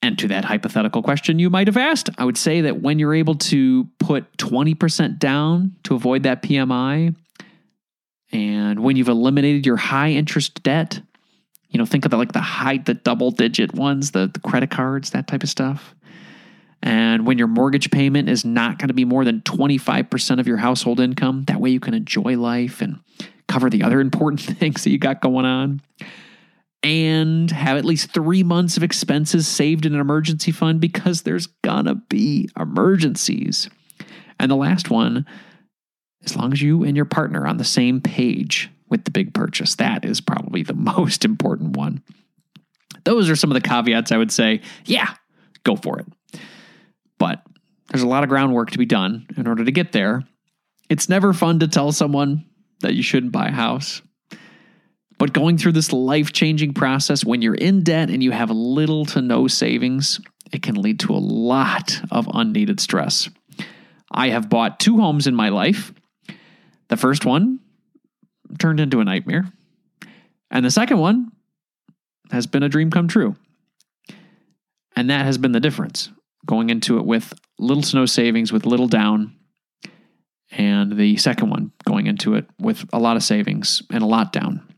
And 0.02 0.18
to 0.20 0.30
that 0.30 0.46
hypothetical 0.46 1.04
question 1.04 1.40
you 1.40 1.50
might 1.50 1.68
have 1.68 1.78
asked, 1.78 2.10
I 2.18 2.26
would 2.26 2.38
say 2.38 2.62
that 2.62 2.82
when 2.82 3.00
you're 3.00 3.14
able 3.14 3.36
to 3.36 3.86
put 4.00 4.38
20% 4.38 5.20
down 5.20 5.76
to 5.84 5.96
avoid 5.96 6.24
that 6.24 6.42
PMI, 6.42 7.16
and 8.32 8.80
when 8.82 8.96
you've 8.96 9.10
eliminated 9.10 9.66
your 9.66 9.76
high 9.76 10.12
interest 10.12 10.64
debt, 10.64 11.02
you 11.70 11.78
know, 11.78 11.86
think 11.86 12.06
of 12.06 12.12
the, 12.12 12.18
like 12.18 12.32
the 12.32 12.40
high, 12.40 12.78
the 12.78 12.94
double 12.94 13.32
digit 13.32 13.74
ones, 13.74 14.12
the, 14.12 14.30
the 14.34 14.40
credit 14.40 14.72
cards, 14.72 15.10
that 15.12 15.28
type 15.28 15.44
of 15.44 15.50
stuff 15.50 15.96
and 16.82 17.26
when 17.26 17.38
your 17.38 17.48
mortgage 17.48 17.92
payment 17.92 18.30
is 18.30 18.46
not 18.46 18.78
going 18.78 18.88
to 18.88 18.94
be 18.94 19.06
more 19.06 19.26
than 19.26 19.42
25% 19.42 20.40
of 20.40 20.48
your 20.48 20.58
household 20.58 21.00
income, 21.00 21.44
that 21.44 21.60
way 21.60 21.70
you 21.70 21.80
can 21.80 21.94
enjoy 21.94 22.38
life 22.38 22.82
and 22.82 23.00
cover 23.48 23.70
the 23.70 23.84
other 23.84 24.00
important 24.02 24.42
things 24.42 24.84
that 24.84 24.90
you 24.90 24.98
got 24.98 25.22
going 25.22 25.46
on. 25.46 25.82
And 26.82 27.52
have 27.52 27.78
at 27.78 27.84
least 27.84 28.13
three 28.13 28.42
months 28.42 28.78
of 28.78 28.84
expenses 28.84 29.48
saved 29.48 29.86
in 29.86 29.94
an 29.94 30.00
emergency 30.00 30.52
fund 30.52 30.80
because 30.80 31.24
there's 31.24 31.48
gonna 31.62 31.96
be 31.96 32.50
emergencies. 32.58 33.70
And 34.39 34.50
the 34.50 34.56
last 34.56 34.89
one, 34.89 35.26
As 36.24 36.36
long 36.36 36.52
as 36.52 36.62
you 36.62 36.84
and 36.84 36.96
your 36.98 37.06
partner 37.06 37.42
are 37.42 37.48
on 37.48 37.58
the 37.58 37.63
same 37.63 38.02
page 38.02 38.70
with 38.89 39.06
the 39.06 39.12
big 39.12 39.34
purchase, 39.34 39.76
that 39.76 40.04
is 40.04 40.20
probably 40.22 40.63
the 40.63 40.74
most 40.98 41.24
important 41.26 41.78
one. 41.78 42.04
Those 43.06 43.30
are 43.30 43.36
some 43.36 43.52
of 43.52 43.56
the 43.56 43.68
caveats 43.68 44.12
I 44.12 44.18
would 44.18 44.32
say, 44.32 44.62
yeah, 44.86 45.13
go 45.63 45.76
for 45.76 46.00
it. 46.00 46.08
But 47.18 47.42
there's 47.89 48.04
a 48.04 48.08
lot 48.08 48.24
of 48.24 48.30
groundwork 48.30 48.72
to 48.72 48.78
be 48.78 48.86
done 48.86 49.28
in 49.38 49.48
order 49.48 49.63
to 49.65 49.72
get 49.72 49.92
there. 49.94 50.24
It's 50.89 51.10
never 51.10 51.34
fun 51.34 51.60
to 51.60 51.68
tell 51.68 51.92
someone 51.92 52.46
that 52.82 52.96
you 52.96 53.04
shouldn't 53.04 53.32
buy 53.32 53.48
a 53.48 53.52
house. 53.52 54.02
But 55.20 55.34
going 55.34 55.58
through 55.58 55.74
this 55.74 55.92
life 55.92 56.32
changing 56.32 56.74
process 56.74 57.26
when 57.26 57.42
you're 57.42 57.54
in 57.54 57.84
debt 57.84 58.10
and 58.10 58.24
you 58.24 58.32
have 58.32 58.50
little 58.50 59.06
to 59.08 59.22
no 59.22 59.48
savings, 59.48 60.22
it 60.52 60.64
can 60.64 60.76
lead 60.76 61.02
to 61.02 61.14
a 61.14 61.20
lot 61.20 62.02
of 62.10 62.28
unneeded 62.34 62.80
stress. 62.80 63.30
I 64.10 64.30
have 64.30 64.50
bought 64.50 64.80
two 64.80 64.98
homes 64.98 65.28
in 65.28 65.36
my 65.36 65.50
life. 65.50 65.94
The 66.88 66.98
first 66.98 67.26
one 67.26 67.60
turned 68.58 68.80
into 68.80 69.02
a 69.02 69.04
nightmare, 69.04 69.52
and 70.50 70.66
the 70.66 70.72
second 70.72 70.98
one 70.98 71.32
has 72.32 72.48
been 72.48 72.64
a 72.64 72.70
dream 72.70 72.90
come 72.90 73.08
true. 73.08 73.36
And 74.96 75.10
that 75.10 75.26
has 75.26 75.38
been 75.38 75.52
the 75.52 75.60
difference 75.60 76.10
going 76.46 76.70
into 76.70 76.98
it 76.98 77.06
with 77.06 77.34
little 77.60 77.84
to 77.84 77.96
no 77.96 78.06
savings, 78.06 78.52
with 78.52 78.66
little 78.66 78.88
down, 78.88 79.36
and 80.52 80.98
the 80.98 81.18
second 81.18 81.50
one 81.50 81.72
going 81.86 82.08
into 82.08 82.36
it 82.36 82.46
with 82.58 82.86
a 82.94 83.00
lot 83.00 83.18
of 83.18 83.24
savings 83.24 83.84
and 83.92 84.02
a 84.02 84.08
lot 84.08 84.32
down. 84.32 84.69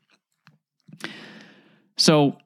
So 1.97 2.37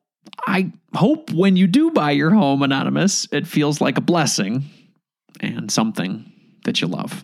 I 0.47 0.71
hope 0.93 1.31
when 1.31 1.55
you 1.55 1.67
do 1.67 1.91
buy 1.91 2.11
your 2.11 2.31
home, 2.31 2.61
Anonymous, 2.61 3.27
it 3.31 3.47
feels 3.47 3.81
like 3.81 3.97
a 3.97 4.01
blessing 4.01 4.65
and 5.39 5.71
something 5.71 6.31
that 6.65 6.81
you 6.81 6.87
love. 6.87 7.23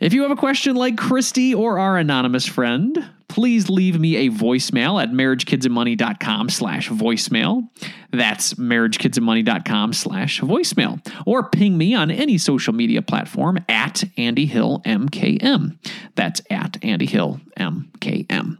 If 0.00 0.12
you 0.12 0.22
have 0.22 0.30
a 0.30 0.36
question 0.36 0.76
like 0.76 0.96
Christie 0.96 1.54
or 1.54 1.80
our 1.80 1.96
anonymous 1.96 2.46
friend, 2.46 3.04
please 3.26 3.68
leave 3.68 3.98
me 3.98 4.16
a 4.16 4.30
voicemail 4.30 5.02
at 5.02 5.10
marriagekidsandmoney.com 5.10 6.48
slash 6.50 6.88
voicemail. 6.88 7.68
That's 8.12 8.54
marriagekidsandmoney.com 8.54 9.92
slash 9.92 10.40
voicemail. 10.40 11.04
Or 11.26 11.50
ping 11.50 11.76
me 11.76 11.94
on 11.94 12.12
any 12.12 12.38
social 12.38 12.72
media 12.72 13.02
platform 13.02 13.58
at 13.68 14.04
Andy 14.16 14.46
Hill 14.46 14.82
MKM. 14.84 15.78
That's 16.14 16.42
at 16.48 16.78
Andy 16.84 17.06
Hill 17.06 17.40
MKM. 17.58 18.58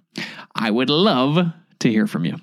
I 0.55 0.71
would 0.71 0.91
love 0.91 1.53
to 1.81 1.91
hear 1.91 2.07
from 2.07 2.25
you. 2.25 2.37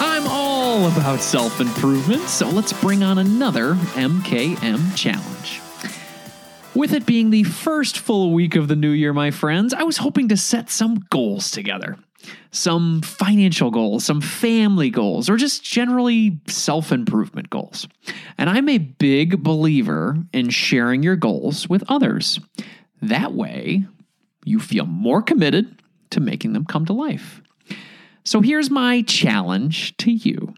I'm 0.00 0.26
all 0.26 0.86
about 0.88 1.20
self 1.20 1.60
improvement, 1.60 2.22
so 2.22 2.48
let's 2.48 2.72
bring 2.72 3.02
on 3.02 3.18
another 3.18 3.74
MKM 3.74 4.96
challenge. 4.96 5.60
With 6.74 6.94
it 6.94 7.04
being 7.04 7.30
the 7.30 7.42
first 7.42 7.98
full 7.98 8.32
week 8.32 8.56
of 8.56 8.66
the 8.68 8.76
new 8.76 8.90
year, 8.90 9.12
my 9.12 9.30
friends, 9.30 9.74
I 9.74 9.82
was 9.82 9.98
hoping 9.98 10.28
to 10.28 10.36
set 10.38 10.70
some 10.70 11.04
goals 11.10 11.50
together. 11.50 11.98
Some 12.50 13.02
financial 13.02 13.70
goals, 13.70 14.04
some 14.04 14.20
family 14.20 14.88
goals, 14.88 15.28
or 15.28 15.36
just 15.36 15.62
generally 15.64 16.40
self 16.46 16.92
improvement 16.92 17.50
goals. 17.50 17.88
And 18.38 18.48
I'm 18.48 18.68
a 18.68 18.78
big 18.78 19.42
believer 19.42 20.16
in 20.32 20.50
sharing 20.50 21.02
your 21.02 21.16
goals 21.16 21.68
with 21.68 21.84
others. 21.88 22.40
That 23.02 23.34
way, 23.34 23.84
you 24.44 24.58
feel 24.58 24.86
more 24.86 25.22
committed 25.22 25.80
to 26.10 26.20
making 26.20 26.52
them 26.52 26.64
come 26.64 26.86
to 26.86 26.92
life. 26.92 27.40
So 28.24 28.40
here's 28.40 28.70
my 28.70 29.02
challenge 29.02 29.96
to 29.98 30.12
you 30.12 30.54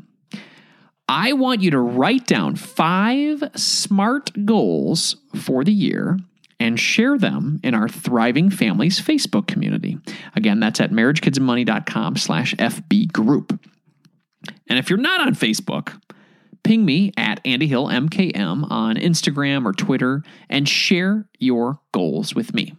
I 1.09 1.35
want 1.35 1.61
you 1.61 1.71
to 1.73 1.79
write 1.79 2.27
down 2.27 2.57
five 2.57 3.43
smart 3.55 4.31
goals 4.47 5.17
for 5.35 5.63
the 5.63 5.73
year 5.73 6.19
and 6.59 6.81
share 6.81 7.19
them 7.19 7.61
in 7.63 7.75
our 7.75 7.89
Thriving 7.89 8.49
Families 8.49 9.01
Facebook 9.01 9.47
community. 9.47 9.99
Again, 10.35 10.61
that's 10.61 10.81
at 10.81 10.93
marriagekidsandmoney.com 10.93 12.17
slash 12.17 12.55
FB 12.55 13.13
group. 13.13 13.59
And 14.69 14.79
if 14.79 14.89
you're 14.89 14.99
not 14.99 15.21
on 15.21 15.35
Facebook, 15.35 16.01
ping 16.63 16.85
me 16.85 17.13
at 17.17 17.41
Andy 17.45 17.67
Hill 17.67 17.89
MKM 17.89 18.71
on 18.71 18.97
Instagram 18.97 19.67
or 19.67 19.73
Twitter 19.73 20.23
and 20.49 20.69
share 20.69 21.29
your 21.39 21.81
goals 21.93 22.35
with 22.35 22.55
me. 22.55 22.75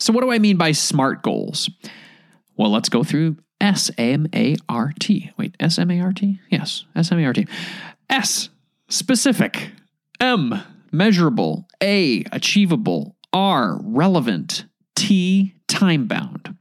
So, 0.00 0.12
what 0.12 0.22
do 0.22 0.32
I 0.32 0.38
mean 0.38 0.56
by 0.56 0.72
smart 0.72 1.22
goals? 1.22 1.70
Well, 2.56 2.70
let's 2.70 2.88
go 2.88 3.04
through 3.04 3.36
S 3.60 3.90
M 3.98 4.26
A 4.34 4.56
R 4.68 4.92
T. 4.98 5.30
Wait, 5.36 5.54
S 5.60 5.78
M 5.78 5.90
A 5.90 6.00
R 6.00 6.12
T? 6.12 6.40
Yes, 6.50 6.86
S 6.96 7.12
M 7.12 7.18
A 7.18 7.26
R 7.26 7.32
T. 7.32 7.46
S, 8.08 8.48
specific. 8.88 9.70
M, 10.18 10.60
measurable. 10.90 11.68
A, 11.82 12.24
achievable. 12.32 13.16
R, 13.32 13.78
relevant. 13.82 14.64
T, 14.96 15.54
time 15.68 16.06
bound. 16.06 16.56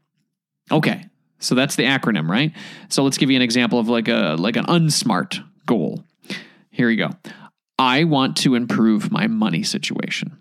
Okay, 0.71 1.05
so 1.39 1.55
that's 1.55 1.75
the 1.75 1.83
acronym, 1.83 2.29
right? 2.29 2.53
So 2.89 3.03
let's 3.03 3.17
give 3.17 3.29
you 3.29 3.35
an 3.35 3.41
example 3.41 3.79
of 3.79 3.87
like 3.87 4.07
a 4.07 4.35
like 4.37 4.55
an 4.55 4.65
unsmart 4.65 5.43
goal. 5.65 6.03
Here 6.69 6.89
you 6.89 6.97
go. 6.97 7.09
I 7.77 8.03
want 8.03 8.37
to 8.37 8.55
improve 8.55 9.11
my 9.11 9.27
money 9.27 9.63
situation. 9.63 10.38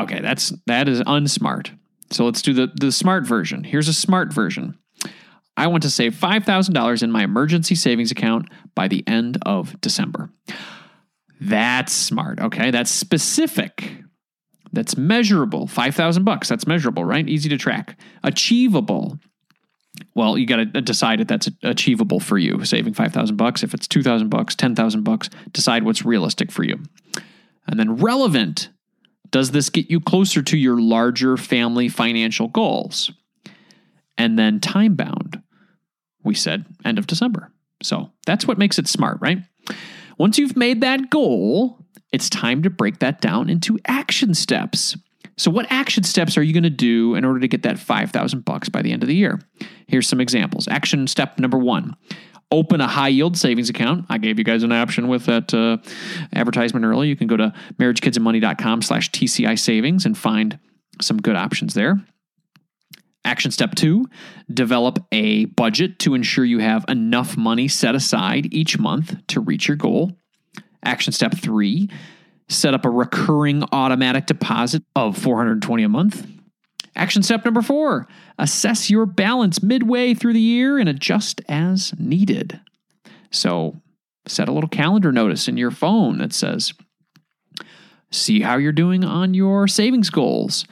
Okay, 0.00 0.20
that's 0.20 0.52
that 0.66 0.88
is 0.88 1.00
unsmart. 1.02 1.76
So 2.10 2.24
let's 2.24 2.42
do 2.42 2.52
the 2.52 2.70
the 2.74 2.92
smart 2.92 3.26
version. 3.26 3.64
Here's 3.64 3.88
a 3.88 3.92
smart 3.92 4.32
version. 4.32 4.78
I 5.56 5.66
want 5.66 5.82
to 5.82 5.90
save 5.90 6.14
$5,000 6.14 7.02
in 7.02 7.10
my 7.10 7.24
emergency 7.24 7.74
savings 7.74 8.10
account 8.10 8.48
by 8.74 8.88
the 8.88 9.06
end 9.06 9.36
of 9.42 9.78
December. 9.82 10.30
That's 11.38 11.92
smart. 11.92 12.40
Okay. 12.40 12.70
That's 12.70 12.90
specific. 12.90 13.92
That's 14.72 14.96
measurable. 14.96 15.66
5,000 15.66 16.24
bucks. 16.24 16.48
That's 16.48 16.66
measurable, 16.66 17.04
right? 17.04 17.28
Easy 17.28 17.50
to 17.50 17.58
track. 17.58 17.98
Achievable. 18.22 19.18
Well, 20.14 20.38
you 20.38 20.46
got 20.46 20.56
to 20.56 20.80
decide 20.80 21.20
if 21.20 21.28
that's 21.28 21.48
achievable 21.62 22.20
for 22.20 22.38
you. 22.38 22.64
Saving 22.64 22.94
5,000 22.94 23.36
bucks. 23.36 23.62
If 23.62 23.74
it's 23.74 23.88
2,000 23.88 24.28
bucks, 24.28 24.54
10,000 24.54 25.02
bucks, 25.02 25.28
decide 25.52 25.82
what's 25.82 26.04
realistic 26.04 26.50
for 26.50 26.62
you. 26.62 26.78
And 27.66 27.78
then 27.78 27.96
relevant. 27.96 28.70
Does 29.30 29.52
this 29.52 29.68
get 29.68 29.90
you 29.90 30.00
closer 30.00 30.42
to 30.42 30.56
your 30.56 30.80
larger 30.80 31.36
family 31.36 31.88
financial 31.88 32.48
goals? 32.48 33.12
And 34.18 34.38
then 34.38 34.60
time 34.60 34.96
bound 34.96 35.42
we 36.22 36.34
said 36.34 36.66
end 36.84 36.98
of 36.98 37.06
December. 37.06 37.50
So 37.82 38.10
that's 38.26 38.46
what 38.46 38.58
makes 38.58 38.78
it 38.78 38.88
smart, 38.88 39.18
right? 39.20 39.38
Once 40.18 40.38
you've 40.38 40.56
made 40.56 40.80
that 40.82 41.10
goal, 41.10 41.78
it's 42.12 42.28
time 42.28 42.62
to 42.62 42.70
break 42.70 42.98
that 42.98 43.20
down 43.20 43.48
into 43.48 43.78
action 43.86 44.34
steps. 44.34 44.96
So 45.36 45.50
what 45.50 45.70
action 45.70 46.02
steps 46.02 46.36
are 46.36 46.42
you 46.42 46.52
going 46.52 46.64
to 46.64 46.70
do 46.70 47.14
in 47.14 47.24
order 47.24 47.40
to 47.40 47.48
get 47.48 47.62
that 47.62 47.78
5000 47.78 48.44
bucks 48.44 48.68
by 48.68 48.82
the 48.82 48.92
end 48.92 49.02
of 49.02 49.08
the 49.08 49.14
year? 49.14 49.40
Here's 49.86 50.06
some 50.06 50.20
examples. 50.20 50.68
Action 50.68 51.06
step 51.06 51.38
number 51.38 51.56
1. 51.56 51.96
Open 52.52 52.80
a 52.80 52.88
high 52.88 53.08
yield 53.08 53.36
savings 53.36 53.70
account. 53.70 54.06
I 54.08 54.18
gave 54.18 54.38
you 54.38 54.44
guys 54.44 54.62
an 54.62 54.72
option 54.72 55.06
with 55.08 55.26
that 55.26 55.54
uh, 55.54 55.78
advertisement 56.34 56.84
earlier. 56.84 57.08
You 57.08 57.16
can 57.16 57.28
go 57.28 57.36
to 57.36 57.52
marriagekidsandmoney.com 57.78 58.82
slash 58.82 59.10
TCI 59.10 59.58
savings 59.58 60.04
and 60.04 60.18
find 60.18 60.58
some 61.00 61.18
good 61.18 61.36
options 61.36 61.74
there. 61.74 62.04
Action 63.24 63.50
step 63.50 63.74
two 63.74 64.06
develop 64.52 64.98
a 65.12 65.44
budget 65.44 65.98
to 66.00 66.14
ensure 66.14 66.44
you 66.44 66.58
have 66.58 66.84
enough 66.88 67.36
money 67.36 67.68
set 67.68 67.94
aside 67.94 68.52
each 68.52 68.78
month 68.78 69.14
to 69.28 69.40
reach 69.40 69.68
your 69.68 69.76
goal. 69.76 70.12
Action 70.84 71.12
step 71.12 71.36
three 71.36 71.90
set 72.48 72.74
up 72.74 72.84
a 72.84 72.90
recurring 72.90 73.62
automatic 73.72 74.26
deposit 74.26 74.82
of 74.96 75.16
420 75.16 75.82
a 75.82 75.88
month. 75.88 76.26
Action 77.00 77.22
step 77.22 77.46
number 77.46 77.62
four 77.62 78.06
assess 78.38 78.90
your 78.90 79.06
balance 79.06 79.62
midway 79.62 80.12
through 80.12 80.34
the 80.34 80.40
year 80.40 80.78
and 80.78 80.86
adjust 80.86 81.40
as 81.48 81.94
needed. 81.98 82.60
So 83.30 83.80
set 84.26 84.48
a 84.48 84.52
little 84.52 84.68
calendar 84.68 85.10
notice 85.10 85.48
in 85.48 85.56
your 85.56 85.70
phone 85.70 86.18
that 86.18 86.34
says, 86.34 86.74
see 88.10 88.42
how 88.42 88.58
you're 88.58 88.70
doing 88.70 89.02
on 89.02 89.32
your 89.32 89.66
savings 89.66 90.10
goals 90.10 90.66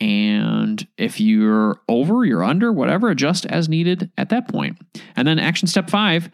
and 0.00 0.86
if 0.98 1.20
you're 1.20 1.80
over, 1.88 2.24
you're 2.24 2.44
under, 2.44 2.72
whatever, 2.72 3.08
adjust 3.08 3.44
as 3.46 3.68
needed 3.68 4.12
at 4.16 4.28
that 4.28 4.48
point. 4.48 4.78
And 5.16 5.26
then 5.26 5.40
action 5.40 5.66
step 5.66 5.90
five, 5.90 6.30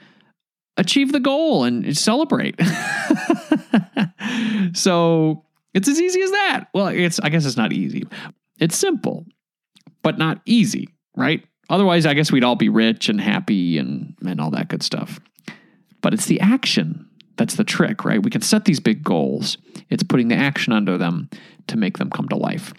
achieve 0.77 1.13
the 1.13 1.21
goal 1.21 1.65
and 1.65 1.97
celebrate. 1.97 2.61
so 4.75 5.47
it's 5.73 5.89
as 5.89 6.01
easy 6.01 6.21
as 6.21 6.31
that. 6.33 6.65
Well, 6.75 6.89
it's 6.89 7.19
I 7.21 7.31
guess 7.31 7.47
it's 7.47 7.57
not 7.57 7.73
easy. 7.73 8.07
It's 8.63 8.79
simple, 8.79 9.27
but 10.05 10.19
not 10.19 10.41
easy, 10.47 10.89
right? 11.17 11.45
Otherwise, 11.69 12.07
I 12.07 12.15
guess 12.15 12.31
we'd 12.31 12.45
all 12.45 12.55
be 12.55 12.69
rich 12.69 13.09
and 13.09 13.21
happy 13.21 13.77
and, 13.77 14.15
and 14.25 14.41
all 14.41 14.53
that 14.53 14.69
good 14.69 14.85
stuff. 14.85 15.19
But 16.01 16.15
it's 16.15 16.27
the 16.27 16.41
action 16.41 17.09
that's 17.37 17.57
the 17.57 17.65
trick, 17.65 18.05
right? 18.05 18.23
We 18.23 18.31
can 18.31 18.41
set 18.41 18.65
these 18.65 18.79
big 18.79 19.03
goals. 19.03 19.59
It's 19.91 20.05
putting 20.05 20.29
the 20.29 20.37
action 20.37 20.73
under 20.73 20.97
them 20.97 21.29
to 21.67 21.77
make 21.77 21.99
them 21.99 22.09
come 22.09 22.29
to 22.29 22.37
life. 22.37 22.73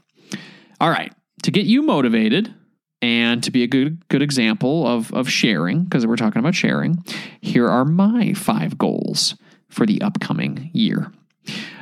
All 0.80 0.90
right. 0.90 1.12
To 1.44 1.52
get 1.52 1.66
you 1.66 1.82
motivated 1.82 2.54
and 3.02 3.44
to 3.44 3.52
be 3.52 3.64
a 3.64 3.68
good 3.68 4.08
good 4.08 4.22
example 4.22 4.88
of, 4.88 5.14
of 5.14 5.30
sharing, 5.30 5.84
because 5.84 6.08
we're 6.08 6.16
talking 6.16 6.40
about 6.40 6.56
sharing, 6.56 7.04
here 7.42 7.68
are 7.68 7.84
my 7.84 8.34
five 8.34 8.78
goals 8.78 9.36
for 9.68 9.86
the 9.86 10.02
upcoming 10.02 10.70
year. 10.72 11.12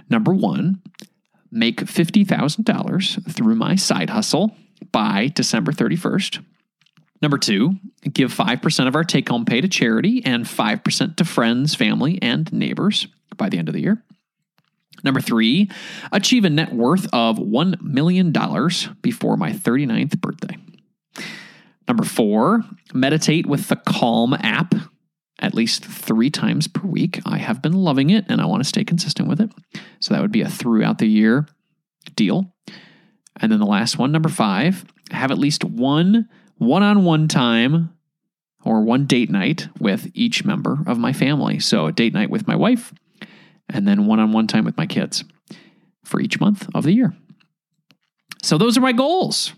Number 0.09 0.33
one, 0.33 0.81
make 1.51 1.77
$50,000 1.77 3.33
through 3.33 3.55
my 3.55 3.75
side 3.75 4.09
hustle 4.09 4.55
by 4.91 5.27
December 5.33 5.71
31st. 5.71 6.43
Number 7.21 7.37
two, 7.37 7.75
give 8.11 8.33
5% 8.33 8.87
of 8.87 8.95
our 8.95 9.03
take 9.03 9.29
home 9.29 9.45
pay 9.45 9.61
to 9.61 9.67
charity 9.67 10.23
and 10.25 10.45
5% 10.45 11.15
to 11.17 11.25
friends, 11.25 11.75
family, 11.75 12.19
and 12.21 12.51
neighbors 12.51 13.07
by 13.37 13.49
the 13.49 13.59
end 13.59 13.67
of 13.67 13.73
the 13.73 13.81
year. 13.81 14.03
Number 15.03 15.21
three, 15.21 15.69
achieve 16.11 16.45
a 16.45 16.49
net 16.49 16.73
worth 16.73 17.07
of 17.13 17.37
$1 17.37 17.81
million 17.81 18.31
before 19.01 19.37
my 19.37 19.51
39th 19.51 20.19
birthday. 20.19 20.57
Number 21.87 22.03
four, 22.03 22.63
meditate 22.93 23.45
with 23.45 23.67
the 23.67 23.75
Calm 23.75 24.33
app 24.33 24.73
at 25.41 25.53
least 25.53 25.83
three 25.83 26.29
times 26.29 26.67
per 26.67 26.87
week. 26.87 27.19
I 27.25 27.37
have 27.37 27.61
been 27.61 27.73
loving 27.73 28.09
it 28.09 28.25
and 28.29 28.39
I 28.39 28.45
want 28.45 28.61
to 28.61 28.69
stay 28.69 28.83
consistent 28.83 29.27
with 29.27 29.41
it. 29.41 29.51
So 29.99 30.13
that 30.13 30.21
would 30.21 30.31
be 30.31 30.41
a 30.41 30.49
throughout 30.49 30.99
the 30.99 31.07
year 31.07 31.47
deal. 32.15 32.53
And 33.39 33.51
then 33.51 33.59
the 33.59 33.65
last 33.65 33.97
one, 33.97 34.11
number 34.11 34.29
five, 34.29 34.85
have 35.11 35.31
at 35.31 35.37
least 35.37 35.63
one 35.63 36.29
one 36.57 36.83
on 36.83 37.03
one 37.03 37.27
time 37.27 37.91
or 38.63 38.83
one 38.83 39.07
date 39.07 39.31
night 39.31 39.67
with 39.79 40.11
each 40.13 40.45
member 40.45 40.77
of 40.85 40.99
my 40.99 41.11
family. 41.11 41.59
So 41.59 41.87
a 41.87 41.91
date 41.91 42.13
night 42.13 42.29
with 42.29 42.47
my 42.47 42.55
wife 42.55 42.93
and 43.67 43.87
then 43.87 44.05
one 44.05 44.19
on 44.19 44.31
one 44.31 44.45
time 44.45 44.65
with 44.65 44.77
my 44.77 44.85
kids 44.85 45.23
for 46.03 46.21
each 46.21 46.39
month 46.39 46.69
of 46.75 46.83
the 46.83 46.91
year. 46.91 47.15
So 48.43 48.59
those 48.59 48.77
are 48.77 48.81
my 48.81 48.91
goals. 48.91 49.53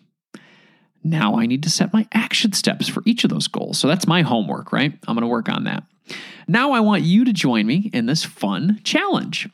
Now 1.03 1.35
I 1.35 1.45
need 1.45 1.63
to 1.63 1.69
set 1.69 1.93
my 1.93 2.07
action 2.13 2.53
steps 2.53 2.87
for 2.87 3.03
each 3.05 3.23
of 3.23 3.29
those 3.29 3.47
goals. 3.47 3.77
So 3.77 3.87
that's 3.87 4.07
my 4.07 4.21
homework, 4.21 4.71
right? 4.71 4.93
I'm 5.07 5.15
going 5.15 5.21
to 5.21 5.27
work 5.27 5.49
on 5.49 5.65
that. 5.65 5.83
Now 6.47 6.71
I 6.71 6.79
want 6.79 7.03
you 7.03 7.25
to 7.25 7.33
join 7.33 7.65
me 7.65 7.89
in 7.93 8.05
this 8.05 8.23
fun 8.23 8.79
challenge. 8.83 9.49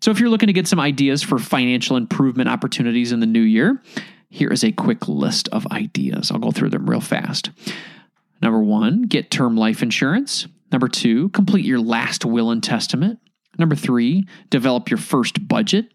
So 0.00 0.10
if 0.10 0.20
you're 0.20 0.28
looking 0.28 0.46
to 0.46 0.52
get 0.52 0.68
some 0.68 0.80
ideas 0.80 1.22
for 1.22 1.38
financial 1.38 1.96
improvement 1.96 2.48
opportunities 2.48 3.12
in 3.12 3.20
the 3.20 3.26
new 3.26 3.40
year, 3.40 3.82
here 4.30 4.50
is 4.50 4.62
a 4.62 4.72
quick 4.72 5.08
list 5.08 5.48
of 5.48 5.66
ideas. 5.68 6.30
I'll 6.30 6.38
go 6.38 6.50
through 6.50 6.70
them 6.70 6.88
real 6.88 7.00
fast. 7.00 7.50
Number 8.40 8.60
one, 8.60 9.02
get 9.02 9.30
term 9.30 9.56
life 9.56 9.82
insurance. 9.82 10.46
Number 10.70 10.88
two, 10.88 11.30
complete 11.30 11.64
your 11.64 11.80
last 11.80 12.24
will 12.24 12.50
and 12.50 12.62
testament. 12.62 13.18
Number 13.58 13.74
three, 13.74 14.26
develop 14.50 14.90
your 14.90 14.98
first 14.98 15.48
budget. 15.48 15.86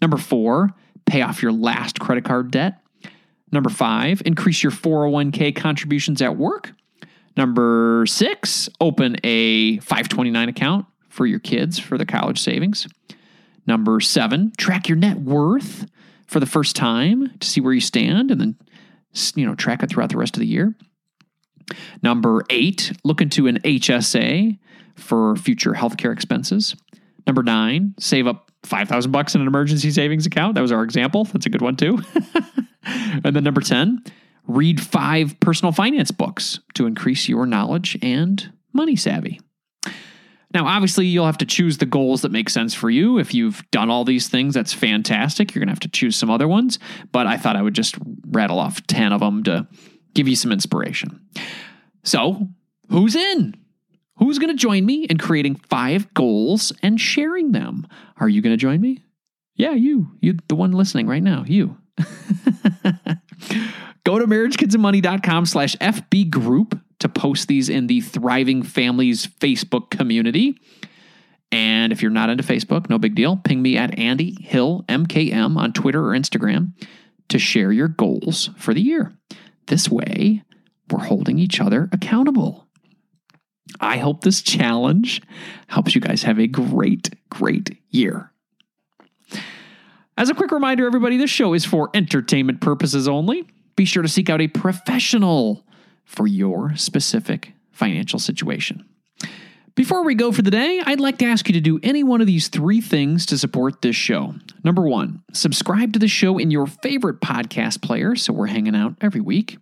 Number 0.00 0.16
four, 0.16 0.70
pay 1.06 1.22
off 1.22 1.42
your 1.42 1.52
last 1.52 2.00
credit 2.00 2.24
card 2.24 2.50
debt. 2.50 2.81
Number 3.52 3.70
five, 3.70 4.22
increase 4.24 4.62
your 4.62 4.72
401k 4.72 5.54
contributions 5.54 6.22
at 6.22 6.36
work. 6.36 6.72
Number 7.36 8.04
six, 8.06 8.68
open 8.80 9.16
a 9.22 9.78
529 9.78 10.48
account 10.48 10.86
for 11.08 11.26
your 11.26 11.38
kids 11.38 11.78
for 11.78 11.98
the 11.98 12.06
college 12.06 12.40
savings. 12.40 12.88
Number 13.66 14.00
seven, 14.00 14.52
track 14.56 14.88
your 14.88 14.96
net 14.96 15.18
worth 15.20 15.86
for 16.26 16.40
the 16.40 16.46
first 16.46 16.74
time 16.74 17.30
to 17.38 17.46
see 17.46 17.60
where 17.60 17.72
you 17.72 17.80
stand 17.80 18.30
and 18.30 18.40
then 18.40 18.56
you 19.34 19.46
know 19.46 19.54
track 19.54 19.82
it 19.82 19.90
throughout 19.90 20.08
the 20.08 20.16
rest 20.16 20.36
of 20.36 20.40
the 20.40 20.46
year. 20.46 20.74
Number 22.02 22.42
eight, 22.50 22.92
look 23.04 23.20
into 23.20 23.46
an 23.46 23.60
HSA 23.60 24.58
for 24.96 25.36
future 25.36 25.72
healthcare 25.72 26.12
expenses. 26.12 26.74
Number 27.26 27.42
nine, 27.42 27.94
save 27.98 28.26
up 28.26 28.50
5,000 28.64 29.10
bucks 29.10 29.34
in 29.34 29.40
an 29.40 29.46
emergency 29.46 29.90
savings 29.90 30.26
account. 30.26 30.54
That 30.54 30.60
was 30.60 30.72
our 30.72 30.82
example. 30.82 31.24
That's 31.24 31.46
a 31.46 31.50
good 31.50 31.62
one 31.62 31.76
too. 31.76 32.00
and 33.24 33.36
then 33.36 33.44
number 33.44 33.60
10, 33.60 34.02
read 34.46 34.80
five 34.80 35.38
personal 35.40 35.72
finance 35.72 36.10
books 36.10 36.60
to 36.74 36.86
increase 36.86 37.28
your 37.28 37.46
knowledge 37.46 37.98
and 38.02 38.52
money 38.72 38.96
savvy. 38.96 39.40
Now, 40.54 40.66
obviously, 40.66 41.06
you'll 41.06 41.26
have 41.26 41.38
to 41.38 41.46
choose 41.46 41.78
the 41.78 41.86
goals 41.86 42.22
that 42.22 42.30
make 42.30 42.50
sense 42.50 42.74
for 42.74 42.90
you. 42.90 43.18
If 43.18 43.32
you've 43.32 43.62
done 43.70 43.88
all 43.88 44.04
these 44.04 44.28
things, 44.28 44.52
that's 44.52 44.74
fantastic. 44.74 45.54
You're 45.54 45.60
going 45.60 45.68
to 45.68 45.72
have 45.72 45.80
to 45.80 45.88
choose 45.88 46.14
some 46.14 46.28
other 46.30 46.46
ones, 46.46 46.78
but 47.10 47.26
I 47.26 47.38
thought 47.38 47.56
I 47.56 47.62
would 47.62 47.74
just 47.74 47.96
rattle 48.26 48.58
off 48.58 48.86
10 48.86 49.12
of 49.12 49.20
them 49.20 49.44
to 49.44 49.66
give 50.12 50.28
you 50.28 50.36
some 50.36 50.52
inspiration. 50.52 51.20
So, 52.04 52.48
who's 52.90 53.16
in? 53.16 53.56
Who's 54.16 54.38
going 54.38 54.54
to 54.54 54.60
join 54.60 54.84
me 54.84 55.04
in 55.04 55.16
creating 55.16 55.54
five 55.70 56.12
goals 56.12 56.70
and 56.82 57.00
sharing 57.00 57.52
them? 57.52 57.86
Are 58.18 58.28
you 58.28 58.42
going 58.42 58.52
to 58.52 58.58
join 58.58 58.80
me? 58.80 59.02
Yeah, 59.56 59.72
you. 59.72 60.08
You 60.20 60.36
the 60.48 60.54
one 60.54 60.72
listening 60.72 61.06
right 61.06 61.22
now, 61.22 61.44
you. 61.46 61.78
Go 64.04 64.18
to 64.18 64.26
marriagekidsandmoney.com 64.26 65.46
slash 65.46 65.76
FB 65.76 66.30
group 66.30 66.78
to 66.98 67.08
post 67.08 67.48
these 67.48 67.68
in 67.68 67.86
the 67.86 68.00
Thriving 68.00 68.62
Families 68.62 69.26
Facebook 69.26 69.90
community. 69.90 70.58
And 71.50 71.92
if 71.92 72.02
you're 72.02 72.10
not 72.10 72.30
into 72.30 72.42
Facebook, 72.42 72.88
no 72.88 72.98
big 72.98 73.14
deal. 73.14 73.36
Ping 73.36 73.60
me 73.60 73.76
at 73.76 73.98
Andy 73.98 74.36
Hill 74.40 74.84
MKM 74.88 75.56
on 75.56 75.72
Twitter 75.72 76.04
or 76.04 76.16
Instagram 76.16 76.72
to 77.28 77.38
share 77.38 77.72
your 77.72 77.88
goals 77.88 78.50
for 78.56 78.72
the 78.72 78.80
year. 78.80 79.12
This 79.66 79.88
way, 79.88 80.42
we're 80.90 81.04
holding 81.04 81.38
each 81.38 81.60
other 81.60 81.88
accountable. 81.92 82.66
I 83.80 83.98
hope 83.98 84.22
this 84.22 84.42
challenge 84.42 85.22
helps 85.68 85.94
you 85.94 86.00
guys 86.00 86.24
have 86.24 86.38
a 86.38 86.46
great, 86.46 87.10
great 87.30 87.78
year. 87.90 88.31
As 90.16 90.28
a 90.28 90.34
quick 90.34 90.50
reminder, 90.50 90.86
everybody, 90.86 91.16
this 91.16 91.30
show 91.30 91.54
is 91.54 91.64
for 91.64 91.90
entertainment 91.94 92.60
purposes 92.60 93.08
only. 93.08 93.46
Be 93.76 93.86
sure 93.86 94.02
to 94.02 94.08
seek 94.08 94.28
out 94.28 94.42
a 94.42 94.48
professional 94.48 95.64
for 96.04 96.26
your 96.26 96.76
specific 96.76 97.52
financial 97.70 98.18
situation. 98.18 98.84
Before 99.74 100.04
we 100.04 100.14
go 100.14 100.30
for 100.30 100.42
the 100.42 100.50
day, 100.50 100.82
I'd 100.84 101.00
like 101.00 101.16
to 101.18 101.24
ask 101.24 101.48
you 101.48 101.54
to 101.54 101.60
do 101.60 101.80
any 101.82 102.02
one 102.04 102.20
of 102.20 102.26
these 102.26 102.48
three 102.48 102.82
things 102.82 103.24
to 103.26 103.38
support 103.38 103.80
this 103.80 103.96
show. 103.96 104.34
Number 104.62 104.82
one, 104.82 105.22
subscribe 105.32 105.94
to 105.94 105.98
the 105.98 106.08
show 106.08 106.36
in 106.36 106.50
your 106.50 106.66
favorite 106.66 107.22
podcast 107.22 107.80
player 107.80 108.14
so 108.14 108.34
we're 108.34 108.48
hanging 108.48 108.76
out 108.76 108.96
every 109.00 109.22
week. 109.22 109.56